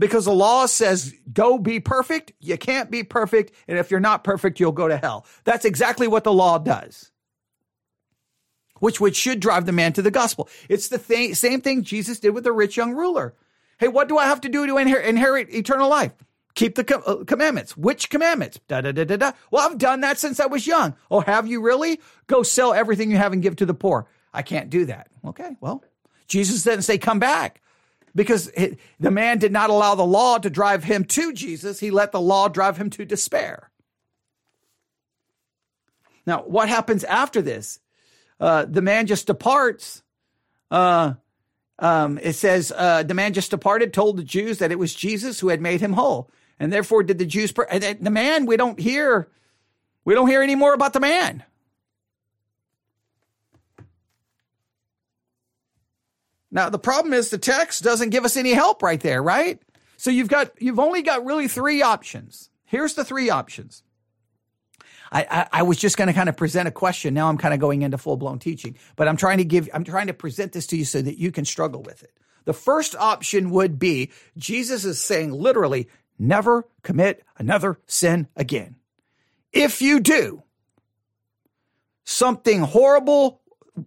because 0.00 0.24
the 0.24 0.32
law 0.32 0.66
says 0.66 1.14
go 1.32 1.58
be 1.58 1.78
perfect. 1.78 2.32
You 2.40 2.56
can't 2.56 2.90
be 2.90 3.04
perfect. 3.04 3.52
And 3.68 3.78
if 3.78 3.90
you're 3.92 4.00
not 4.00 4.24
perfect, 4.24 4.58
you'll 4.58 4.72
go 4.72 4.88
to 4.88 4.96
hell. 4.96 5.26
That's 5.44 5.64
exactly 5.66 6.08
what 6.08 6.24
the 6.24 6.32
law 6.32 6.58
does. 6.58 7.12
Which, 8.80 8.98
which 8.98 9.14
should 9.14 9.40
drive 9.40 9.66
the 9.66 9.72
man 9.72 9.92
to 9.92 10.02
the 10.02 10.10
gospel. 10.10 10.48
It's 10.70 10.88
the 10.88 10.98
th- 10.98 11.36
same 11.36 11.60
thing 11.60 11.82
Jesus 11.84 12.18
did 12.18 12.30
with 12.30 12.44
the 12.44 12.52
rich 12.52 12.78
young 12.78 12.94
ruler. 12.94 13.34
Hey, 13.80 13.88
what 13.88 14.08
do 14.08 14.18
I 14.18 14.26
have 14.26 14.42
to 14.42 14.50
do 14.50 14.66
to 14.66 14.74
inher- 14.74 15.02
inherit 15.02 15.52
eternal 15.54 15.88
life? 15.88 16.12
Keep 16.54 16.74
the 16.74 17.02
uh, 17.06 17.24
commandments. 17.24 17.78
Which 17.78 18.10
commandments? 18.10 18.60
Da 18.68 18.82
da 18.82 18.92
da 18.92 19.04
da 19.04 19.16
da. 19.16 19.32
Well, 19.50 19.66
I've 19.66 19.78
done 19.78 20.02
that 20.02 20.18
since 20.18 20.38
I 20.38 20.46
was 20.46 20.66
young. 20.66 20.94
Oh, 21.10 21.20
have 21.20 21.46
you 21.46 21.62
really? 21.62 21.98
Go 22.26 22.42
sell 22.42 22.74
everything 22.74 23.10
you 23.10 23.16
have 23.16 23.32
and 23.32 23.42
give 23.42 23.56
to 23.56 23.66
the 23.66 23.72
poor. 23.72 24.06
I 24.34 24.42
can't 24.42 24.68
do 24.68 24.84
that. 24.84 25.08
Okay, 25.24 25.56
well, 25.62 25.82
Jesus 26.28 26.62
didn't 26.62 26.82
say 26.82 26.98
come 26.98 27.20
back 27.20 27.62
because 28.14 28.52
the 29.00 29.10
man 29.10 29.38
did 29.38 29.50
not 29.50 29.70
allow 29.70 29.94
the 29.94 30.04
law 30.04 30.36
to 30.36 30.50
drive 30.50 30.84
him 30.84 31.04
to 31.04 31.32
Jesus. 31.32 31.80
He 31.80 31.90
let 31.90 32.12
the 32.12 32.20
law 32.20 32.48
drive 32.48 32.76
him 32.76 32.90
to 32.90 33.06
despair. 33.06 33.70
Now, 36.26 36.42
what 36.42 36.68
happens 36.68 37.02
after 37.04 37.40
this? 37.40 37.80
Uh, 38.38 38.66
the 38.68 38.82
man 38.82 39.06
just 39.06 39.26
departs. 39.26 40.02
Uh, 40.70 41.14
um, 41.80 42.18
it 42.22 42.34
says 42.34 42.72
uh, 42.76 43.02
the 43.02 43.14
man 43.14 43.32
just 43.32 43.50
departed, 43.50 43.92
told 43.92 44.16
the 44.16 44.22
Jews 44.22 44.58
that 44.58 44.70
it 44.70 44.78
was 44.78 44.94
Jesus 44.94 45.40
who 45.40 45.48
had 45.48 45.60
made 45.60 45.80
him 45.80 45.94
whole, 45.94 46.30
and 46.58 46.72
therefore 46.72 47.02
did 47.02 47.18
the 47.18 47.26
Jews. 47.26 47.50
Per- 47.50 47.66
the 47.66 48.10
man 48.10 48.46
we 48.46 48.56
don't 48.56 48.78
hear, 48.78 49.28
we 50.04 50.14
don't 50.14 50.28
hear 50.28 50.42
any 50.42 50.54
more 50.54 50.74
about 50.74 50.92
the 50.92 51.00
man. 51.00 51.42
Now, 56.50 56.68
the 56.68 56.78
problem 56.78 57.14
is 57.14 57.30
the 57.30 57.38
text 57.38 57.82
doesn't 57.82 58.10
give 58.10 58.24
us 58.24 58.36
any 58.36 58.52
help 58.52 58.82
right 58.82 59.00
there, 59.00 59.22
right? 59.22 59.60
So 59.96 60.10
you've 60.10 60.28
got, 60.28 60.50
you've 60.60 60.80
only 60.80 61.02
got 61.02 61.24
really 61.24 61.48
three 61.48 61.80
options. 61.80 62.50
Here's 62.64 62.94
the 62.94 63.04
three 63.04 63.30
options. 63.30 63.82
I, 65.12 65.26
I, 65.30 65.48
I 65.52 65.62
was 65.62 65.78
just 65.78 65.96
going 65.96 66.08
to 66.08 66.14
kind 66.14 66.28
of 66.28 66.36
present 66.36 66.68
a 66.68 66.70
question. 66.70 67.14
Now 67.14 67.28
I'm 67.28 67.38
kind 67.38 67.54
of 67.54 67.60
going 67.60 67.82
into 67.82 67.98
full 67.98 68.16
blown 68.16 68.38
teaching, 68.38 68.76
but 68.96 69.08
I'm 69.08 69.16
trying 69.16 69.38
to 69.38 69.44
give, 69.44 69.68
I'm 69.74 69.84
trying 69.84 70.06
to 70.06 70.14
present 70.14 70.52
this 70.52 70.66
to 70.68 70.76
you 70.76 70.84
so 70.84 71.02
that 71.02 71.18
you 71.18 71.32
can 71.32 71.44
struggle 71.44 71.82
with 71.82 72.02
it. 72.02 72.12
The 72.44 72.52
first 72.52 72.96
option 72.96 73.50
would 73.50 73.78
be 73.78 74.10
Jesus 74.36 74.84
is 74.84 75.00
saying 75.00 75.32
literally, 75.32 75.88
never 76.18 76.66
commit 76.82 77.24
another 77.38 77.78
sin 77.86 78.28
again. 78.36 78.76
If 79.52 79.82
you 79.82 80.00
do, 80.00 80.42
something 82.04 82.60
horrible 82.60 83.39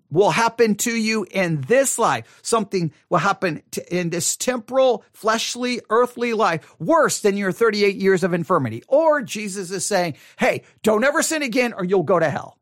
will 0.10 0.32
happen 0.32 0.75
to 0.75 0.95
you 0.95 1.25
in 1.32 1.62
this 1.62 1.97
life. 1.97 2.39
Something 2.41 2.91
will 3.10 3.19
happen 3.19 3.62
to, 3.71 3.95
in 3.95 4.10
this 4.10 4.36
temporal, 4.36 5.03
fleshly, 5.13 5.82
earthly 5.89 6.34
life 6.34 6.75
worse 6.79 7.21
than 7.21 7.38
your 7.38 7.51
38 7.51 7.95
years 7.95 8.23
of 8.23 8.34
infirmity. 8.34 8.84
Or 8.88 9.21
Jesus 9.21 9.71
is 9.71 9.86
saying, 9.86 10.15
Hey, 10.38 10.63
don't 10.82 11.03
ever 11.03 11.21
sin 11.21 11.43
again 11.43 11.73
or 11.73 11.84
you'll 11.84 12.03
go 12.03 12.19
to 12.19 12.29
hell. 12.29 12.58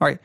All 0.00 0.08
right. 0.08 0.18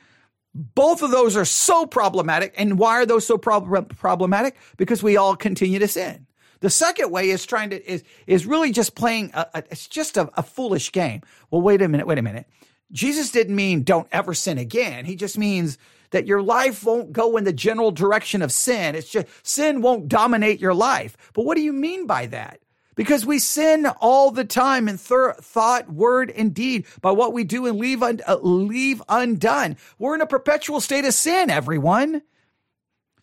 Both 0.53 1.01
of 1.01 1.11
those 1.11 1.35
are 1.35 1.45
so 1.45 1.85
problematic. 1.85 2.53
And 2.57 2.77
why 2.77 3.01
are 3.01 3.05
those 3.05 3.25
so 3.25 3.37
prob- 3.37 3.97
problematic? 3.97 4.55
Because 4.77 5.01
we 5.01 5.17
all 5.17 5.35
continue 5.35 5.79
to 5.79 5.87
sin. 5.87 6.27
The 6.59 6.69
second 6.69 7.11
way 7.11 7.29
is 7.29 7.45
trying 7.45 7.71
to, 7.71 7.91
is, 7.91 8.03
is 8.27 8.45
really 8.45 8.71
just 8.71 8.95
playing, 8.95 9.31
a, 9.33 9.47
a, 9.53 9.63
it's 9.71 9.87
just 9.87 10.15
a, 10.15 10.29
a 10.37 10.43
foolish 10.43 10.91
game. 10.91 11.21
Well, 11.51 11.61
wait 11.61 11.81
a 11.81 11.87
minute, 11.87 12.07
wait 12.07 12.19
a 12.19 12.21
minute. 12.21 12.47
Jesus 12.91 13.31
didn't 13.31 13.55
mean 13.55 13.83
don't 13.83 14.07
ever 14.11 14.33
sin 14.33 14.57
again. 14.57 15.03
He 15.05 15.15
just 15.15 15.37
means 15.37 15.77
that 16.13 16.27
your 16.27 16.41
life 16.41 16.83
won't 16.83 17.11
go 17.11 17.37
in 17.37 17.43
the 17.43 17.51
general 17.53 17.91
direction 17.91 18.41
of 18.41 18.51
sin. 18.51 18.95
It's 18.95 19.09
just 19.09 19.27
sin 19.43 19.81
won't 19.81 20.07
dominate 20.07 20.61
your 20.61 20.73
life. 20.73 21.17
But 21.33 21.43
what 21.43 21.55
do 21.55 21.61
you 21.61 21.73
mean 21.73 22.07
by 22.07 22.27
that? 22.27 22.59
Because 22.95 23.25
we 23.25 23.39
sin 23.39 23.87
all 23.99 24.29
the 24.31 24.45
time 24.45 24.87
in 24.87 24.97
thir- 24.97 25.33
thought, 25.33 25.91
word, 25.91 26.29
and 26.31 26.53
deed 26.53 26.85
by 27.01 27.11
what 27.11 27.33
we 27.33 27.43
do 27.43 27.65
and 27.65 27.79
leave, 27.79 28.03
un- 28.03 28.21
uh, 28.27 28.37
leave 28.41 29.01
undone. 29.09 29.77
We're 29.97 30.15
in 30.15 30.21
a 30.21 30.27
perpetual 30.27 30.79
state 30.79 31.03
of 31.03 31.13
sin, 31.15 31.49
everyone. 31.49 32.21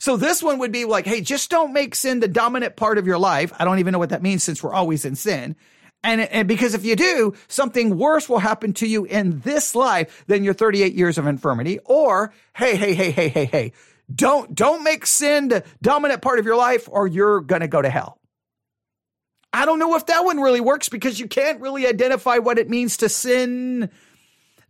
So 0.00 0.16
this 0.16 0.42
one 0.42 0.58
would 0.58 0.72
be 0.72 0.84
like, 0.86 1.06
hey, 1.06 1.20
just 1.20 1.50
don't 1.50 1.72
make 1.72 1.94
sin 1.94 2.20
the 2.20 2.28
dominant 2.28 2.74
part 2.74 2.98
of 2.98 3.06
your 3.06 3.18
life. 3.18 3.52
I 3.58 3.64
don't 3.64 3.78
even 3.78 3.92
know 3.92 3.98
what 3.98 4.10
that 4.10 4.22
means 4.22 4.42
since 4.42 4.62
we're 4.62 4.74
always 4.74 5.04
in 5.04 5.14
sin. 5.14 5.54
And, 6.02 6.22
and 6.22 6.48
because 6.48 6.74
if 6.74 6.84
you 6.84 6.96
do, 6.96 7.34
something 7.48 7.98
worse 7.98 8.28
will 8.28 8.38
happen 8.38 8.72
to 8.74 8.86
you 8.86 9.04
in 9.04 9.40
this 9.40 9.74
life 9.74 10.24
than 10.26 10.44
your 10.44 10.54
38 10.54 10.94
years 10.94 11.18
of 11.18 11.26
infirmity. 11.26 11.78
Or, 11.84 12.32
hey, 12.56 12.76
hey, 12.76 12.94
hey, 12.94 13.10
hey, 13.10 13.28
hey, 13.28 13.44
hey, 13.44 13.72
don't, 14.12 14.54
don't 14.54 14.82
make 14.82 15.04
sin 15.04 15.48
the 15.48 15.64
dominant 15.82 16.22
part 16.22 16.38
of 16.38 16.46
your 16.46 16.56
life 16.56 16.88
or 16.90 17.06
you're 17.06 17.40
going 17.40 17.60
to 17.60 17.68
go 17.68 17.82
to 17.82 17.90
hell. 17.90 18.18
I 19.52 19.66
don't 19.66 19.78
know 19.78 19.96
if 19.96 20.06
that 20.06 20.24
one 20.24 20.38
really 20.38 20.60
works 20.60 20.88
because 20.88 21.18
you 21.18 21.26
can't 21.26 21.60
really 21.60 21.86
identify 21.86 22.38
what 22.38 22.58
it 22.58 22.70
means 22.70 22.98
to 22.98 23.08
sin. 23.08 23.90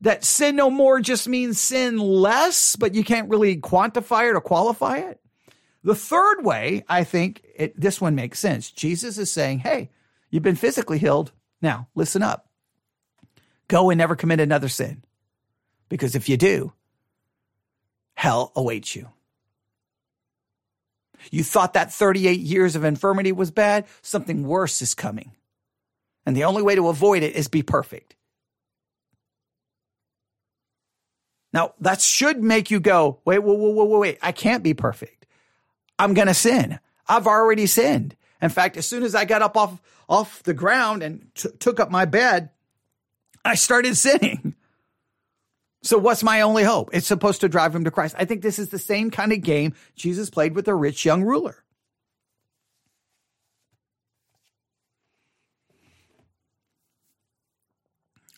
That 0.00 0.24
sin 0.24 0.56
no 0.56 0.70
more 0.70 1.00
just 1.00 1.28
means 1.28 1.60
sin 1.60 1.98
less, 1.98 2.76
but 2.76 2.94
you 2.94 3.04
can't 3.04 3.28
really 3.28 3.58
quantify 3.58 4.30
it 4.30 4.36
or 4.36 4.40
qualify 4.40 4.98
it. 4.98 5.20
The 5.84 5.94
third 5.94 6.44
way, 6.44 6.84
I 6.88 7.04
think 7.04 7.42
it, 7.54 7.78
this 7.78 8.00
one 8.00 8.14
makes 8.14 8.38
sense. 8.38 8.70
Jesus 8.70 9.18
is 9.18 9.30
saying, 9.30 9.60
Hey, 9.60 9.90
You've 10.30 10.42
been 10.42 10.56
physically 10.56 10.98
healed. 10.98 11.32
Now, 11.60 11.88
listen 11.94 12.22
up. 12.22 12.48
Go 13.68 13.90
and 13.90 13.98
never 13.98 14.16
commit 14.16 14.40
another 14.40 14.68
sin. 14.68 15.02
Because 15.88 16.14
if 16.14 16.28
you 16.28 16.36
do, 16.36 16.72
hell 18.14 18.52
awaits 18.54 18.94
you. 18.94 19.08
You 21.30 21.44
thought 21.44 21.74
that 21.74 21.92
38 21.92 22.40
years 22.40 22.76
of 22.76 22.84
infirmity 22.84 23.32
was 23.32 23.50
bad? 23.50 23.86
Something 24.00 24.46
worse 24.46 24.80
is 24.80 24.94
coming. 24.94 25.32
And 26.24 26.36
the 26.36 26.44
only 26.44 26.62
way 26.62 26.74
to 26.74 26.88
avoid 26.88 27.22
it 27.22 27.34
is 27.34 27.48
be 27.48 27.62
perfect. 27.62 28.14
Now, 31.52 31.74
that 31.80 32.00
should 32.00 32.42
make 32.42 32.70
you 32.70 32.78
go, 32.78 33.18
wait, 33.24 33.40
wait, 33.40 33.58
wait, 33.58 33.74
wait, 33.74 33.98
wait, 33.98 34.18
I 34.22 34.32
can't 34.32 34.62
be 34.62 34.74
perfect. 34.74 35.26
I'm 35.98 36.14
going 36.14 36.28
to 36.28 36.34
sin. 36.34 36.78
I've 37.08 37.26
already 37.26 37.66
sinned. 37.66 38.14
In 38.42 38.50
fact, 38.50 38.76
as 38.76 38.86
soon 38.86 39.02
as 39.02 39.14
I 39.14 39.24
got 39.24 39.42
up 39.42 39.56
off, 39.56 39.80
off 40.08 40.42
the 40.42 40.54
ground 40.54 41.02
and 41.02 41.26
t- 41.34 41.50
took 41.58 41.78
up 41.78 41.90
my 41.90 42.04
bed, 42.04 42.50
I 43.44 43.54
started 43.54 43.96
sinning. 43.96 44.54
So 45.82 45.96
what's 45.98 46.22
my 46.22 46.42
only 46.42 46.62
hope? 46.62 46.90
It's 46.92 47.06
supposed 47.06 47.40
to 47.40 47.48
drive 47.48 47.74
him 47.74 47.84
to 47.84 47.90
Christ. 47.90 48.14
I 48.18 48.26
think 48.26 48.42
this 48.42 48.58
is 48.58 48.68
the 48.68 48.78
same 48.78 49.10
kind 49.10 49.32
of 49.32 49.40
game 49.40 49.74
Jesus 49.96 50.28
played 50.28 50.54
with 50.54 50.66
the 50.66 50.74
rich 50.74 51.04
young 51.04 51.22
ruler. 51.22 51.64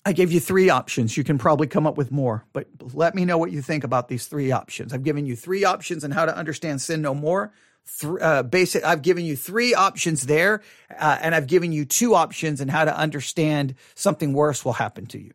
I 0.04 0.12
gave 0.12 0.32
you 0.32 0.40
three 0.40 0.68
options. 0.68 1.16
You 1.16 1.22
can 1.22 1.38
probably 1.38 1.68
come 1.68 1.86
up 1.86 1.96
with 1.96 2.10
more, 2.10 2.44
but 2.52 2.66
let 2.92 3.14
me 3.14 3.24
know 3.24 3.38
what 3.38 3.52
you 3.52 3.62
think 3.62 3.84
about 3.84 4.08
these 4.08 4.26
three 4.26 4.50
options. 4.50 4.92
I've 4.92 5.04
given 5.04 5.26
you 5.26 5.36
three 5.36 5.64
options 5.64 6.02
on 6.04 6.10
how 6.10 6.26
to 6.26 6.36
understand 6.36 6.80
sin 6.80 7.02
no 7.02 7.14
more 7.14 7.52
th- 8.00 8.12
uh, 8.20 8.42
basic. 8.42 8.84
I've 8.84 9.02
given 9.02 9.24
you 9.24 9.36
three 9.36 9.74
options 9.74 10.22
there, 10.22 10.62
uh, 10.98 11.18
and 11.20 11.34
I've 11.34 11.46
given 11.46 11.72
you 11.72 11.84
two 11.84 12.14
options 12.14 12.60
in 12.60 12.68
how 12.68 12.84
to 12.84 12.96
understand 12.96 13.74
something 13.94 14.32
worse 14.32 14.64
will 14.64 14.74
happen 14.74 15.06
to 15.06 15.18
you. 15.18 15.32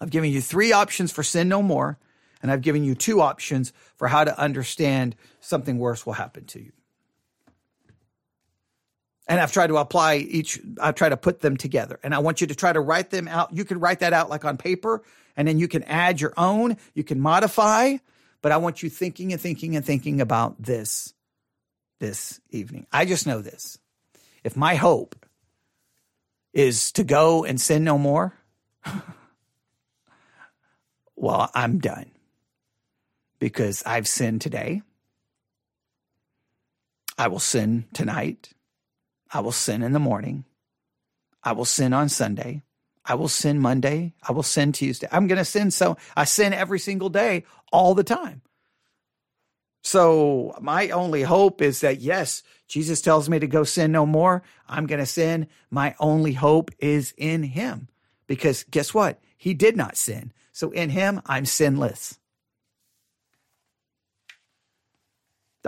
I've 0.00 0.10
given 0.10 0.30
you 0.30 0.40
three 0.40 0.72
options 0.72 1.12
for 1.12 1.22
sin 1.22 1.48
no 1.48 1.62
more, 1.62 1.98
and 2.42 2.50
I've 2.50 2.60
given 2.60 2.84
you 2.84 2.94
two 2.94 3.20
options 3.20 3.72
for 3.96 4.08
how 4.08 4.24
to 4.24 4.38
understand 4.38 5.16
something 5.40 5.78
worse 5.78 6.04
will 6.04 6.12
happen 6.12 6.44
to 6.46 6.60
you. 6.60 6.72
And 9.26 9.40
I've 9.40 9.52
tried 9.52 9.68
to 9.68 9.78
apply 9.78 10.16
each, 10.16 10.60
I've 10.78 10.94
tried 10.94 11.10
to 11.10 11.16
put 11.16 11.40
them 11.40 11.56
together. 11.56 11.98
And 12.02 12.14
I 12.14 12.18
want 12.18 12.42
you 12.42 12.46
to 12.48 12.54
try 12.54 12.72
to 12.72 12.80
write 12.80 13.08
them 13.08 13.26
out. 13.28 13.54
You 13.54 13.64
can 13.64 13.80
write 13.80 14.00
that 14.00 14.12
out 14.12 14.28
like 14.28 14.44
on 14.44 14.58
paper, 14.58 15.02
and 15.36 15.48
then 15.48 15.58
you 15.58 15.68
can 15.68 15.82
add 15.84 16.20
your 16.20 16.34
own, 16.36 16.76
you 16.92 17.04
can 17.04 17.20
modify, 17.20 17.96
but 18.44 18.52
I 18.52 18.58
want 18.58 18.82
you 18.82 18.90
thinking 18.90 19.32
and 19.32 19.40
thinking 19.40 19.74
and 19.74 19.82
thinking 19.82 20.20
about 20.20 20.62
this 20.62 21.14
this 21.98 22.42
evening. 22.50 22.86
I 22.92 23.06
just 23.06 23.26
know 23.26 23.40
this. 23.40 23.78
If 24.44 24.54
my 24.54 24.74
hope 24.74 25.16
is 26.52 26.92
to 26.92 27.04
go 27.04 27.46
and 27.46 27.58
sin 27.58 27.84
no 27.84 27.96
more, 27.96 28.34
well, 31.16 31.50
I'm 31.54 31.78
done 31.78 32.10
because 33.38 33.82
I've 33.86 34.06
sinned 34.06 34.42
today. 34.42 34.82
I 37.16 37.28
will 37.28 37.38
sin 37.38 37.86
tonight. 37.94 38.52
I 39.32 39.40
will 39.40 39.52
sin 39.52 39.82
in 39.82 39.92
the 39.92 39.98
morning. 39.98 40.44
I 41.42 41.52
will 41.52 41.64
sin 41.64 41.94
on 41.94 42.10
Sunday. 42.10 42.62
I 43.04 43.14
will 43.14 43.28
sin 43.28 43.58
Monday. 43.60 44.14
I 44.26 44.32
will 44.32 44.42
sin 44.42 44.72
Tuesday. 44.72 45.08
I'm 45.12 45.26
going 45.26 45.38
to 45.38 45.44
sin. 45.44 45.70
So 45.70 45.96
I 46.16 46.24
sin 46.24 46.52
every 46.52 46.78
single 46.78 47.10
day, 47.10 47.44
all 47.72 47.94
the 47.94 48.04
time. 48.04 48.42
So 49.82 50.56
my 50.60 50.88
only 50.90 51.22
hope 51.22 51.60
is 51.60 51.82
that, 51.82 52.00
yes, 52.00 52.42
Jesus 52.66 53.02
tells 53.02 53.28
me 53.28 53.38
to 53.38 53.46
go 53.46 53.64
sin 53.64 53.92
no 53.92 54.06
more. 54.06 54.42
I'm 54.66 54.86
going 54.86 55.00
to 55.00 55.06
sin. 55.06 55.48
My 55.70 55.94
only 56.00 56.32
hope 56.32 56.70
is 56.78 57.12
in 57.18 57.42
him 57.42 57.88
because 58.26 58.64
guess 58.64 58.94
what? 58.94 59.20
He 59.36 59.52
did 59.52 59.76
not 59.76 59.96
sin. 59.96 60.32
So 60.52 60.70
in 60.70 60.88
him, 60.88 61.20
I'm 61.26 61.44
sinless. 61.44 62.18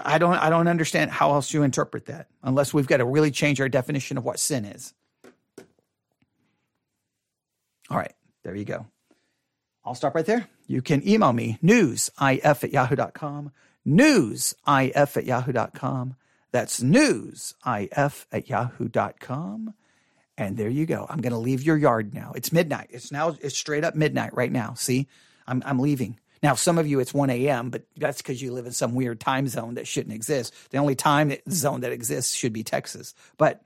I 0.02 0.18
don't 0.18 0.34
I 0.34 0.50
don't 0.50 0.68
understand 0.68 1.10
how 1.10 1.32
else 1.32 1.52
you 1.52 1.62
interpret 1.62 2.06
that 2.06 2.28
unless 2.42 2.74
we've 2.74 2.86
got 2.86 2.98
to 2.98 3.04
really 3.04 3.30
change 3.30 3.60
our 3.60 3.68
definition 3.68 4.18
of 4.18 4.24
what 4.24 4.38
sin 4.38 4.64
is. 4.64 4.92
All 7.90 7.96
right, 7.96 8.14
there 8.42 8.54
you 8.54 8.64
go. 8.64 8.86
I'll 9.84 9.94
stop 9.94 10.14
right 10.14 10.26
there. 10.26 10.48
You 10.66 10.82
can 10.82 11.06
email 11.08 11.32
me 11.32 11.58
newsif 11.62 12.64
at 12.64 12.72
yahoo.com, 12.72 13.52
newsif 13.86 15.16
at 15.16 15.24
yahoo.com. 15.24 16.16
That's 16.50 16.80
newsif 16.80 18.26
at 18.32 18.48
yahoo.com. 18.48 19.74
And 20.38 20.56
there 20.56 20.68
you 20.68 20.86
go. 20.86 21.06
I'm 21.08 21.20
going 21.20 21.32
to 21.32 21.38
leave 21.38 21.62
your 21.62 21.76
yard 21.76 22.14
now. 22.14 22.32
It's 22.34 22.52
midnight. 22.52 22.88
It's 22.90 23.10
now, 23.10 23.36
it's 23.40 23.56
straight 23.56 23.84
up 23.84 23.94
midnight 23.94 24.34
right 24.34 24.52
now. 24.52 24.74
See, 24.74 25.06
I'm, 25.46 25.62
I'm 25.64 25.78
leaving. 25.78 26.18
Now, 26.42 26.54
some 26.54 26.76
of 26.78 26.86
you, 26.86 27.00
it's 27.00 27.14
1 27.14 27.30
a.m., 27.30 27.70
but 27.70 27.84
that's 27.96 28.18
because 28.18 28.42
you 28.42 28.52
live 28.52 28.66
in 28.66 28.72
some 28.72 28.94
weird 28.94 29.18
time 29.18 29.48
zone 29.48 29.74
that 29.74 29.86
shouldn't 29.86 30.14
exist. 30.14 30.52
The 30.70 30.78
only 30.78 30.94
time 30.94 31.32
zone 31.50 31.80
that 31.80 31.92
exists 31.92 32.34
should 32.34 32.52
be 32.52 32.62
Texas. 32.62 33.14
But 33.38 33.62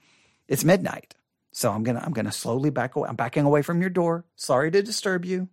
it's 0.47 0.65
midnight. 0.65 1.15
So 1.53 1.73
I'm 1.73 1.83
gonna 1.83 2.01
I'm 2.05 2.13
gonna 2.13 2.33
slowly 2.33 2.71
back 2.71 2.97
away. 2.97 3.09
I'm 3.09 3.17
backing 3.17 3.45
away 3.45 3.63
from 3.63 3.81
your 3.81 3.91
door. 3.91 4.25
Sorry 4.37 4.71
to 4.71 4.83
disturb 4.83 5.25
you. 5.25 5.49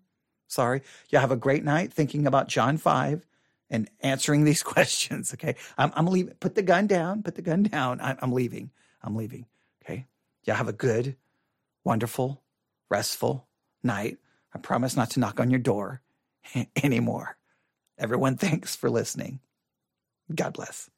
Sorry. 0.48 0.82
You 1.10 1.20
have 1.20 1.32
a 1.32 1.36
great 1.36 1.64
night 1.64 1.92
thinking 1.92 2.26
about 2.26 2.48
John 2.48 2.78
5 2.78 3.26
and 3.70 3.90
answering 4.02 4.44
these 4.44 4.64
questions. 4.76 5.34
Okay. 5.34 5.56
I'm, 5.78 5.92
I'm 5.96 6.08
leaving. 6.08 6.36
Put 6.36 6.56
the 6.56 6.62
gun 6.62 6.88
down. 6.88 7.24
Put 7.24 7.36
the 7.36 7.42
gun 7.42 7.64
down. 7.64 8.00
I'm, 8.02 8.18
I'm 8.22 8.32
leaving. 8.32 8.72
I'm 9.02 9.16
leaving. 9.16 9.46
Okay. 9.84 10.06
You 10.46 10.54
have 10.54 10.70
a 10.70 10.74
good, 10.74 11.18
wonderful, 11.84 12.42
restful 12.90 13.48
night. 13.84 14.18
I 14.54 14.60
promise 14.60 14.96
not 14.96 15.12
to 15.12 15.20
knock 15.20 15.40
on 15.40 15.50
your 15.50 15.60
door 15.60 16.02
anymore. 16.84 17.38
Everyone, 17.98 18.38
thanks 18.38 18.76
for 18.76 18.90
listening. 18.90 19.40
God 20.34 20.54
bless. 20.54 20.90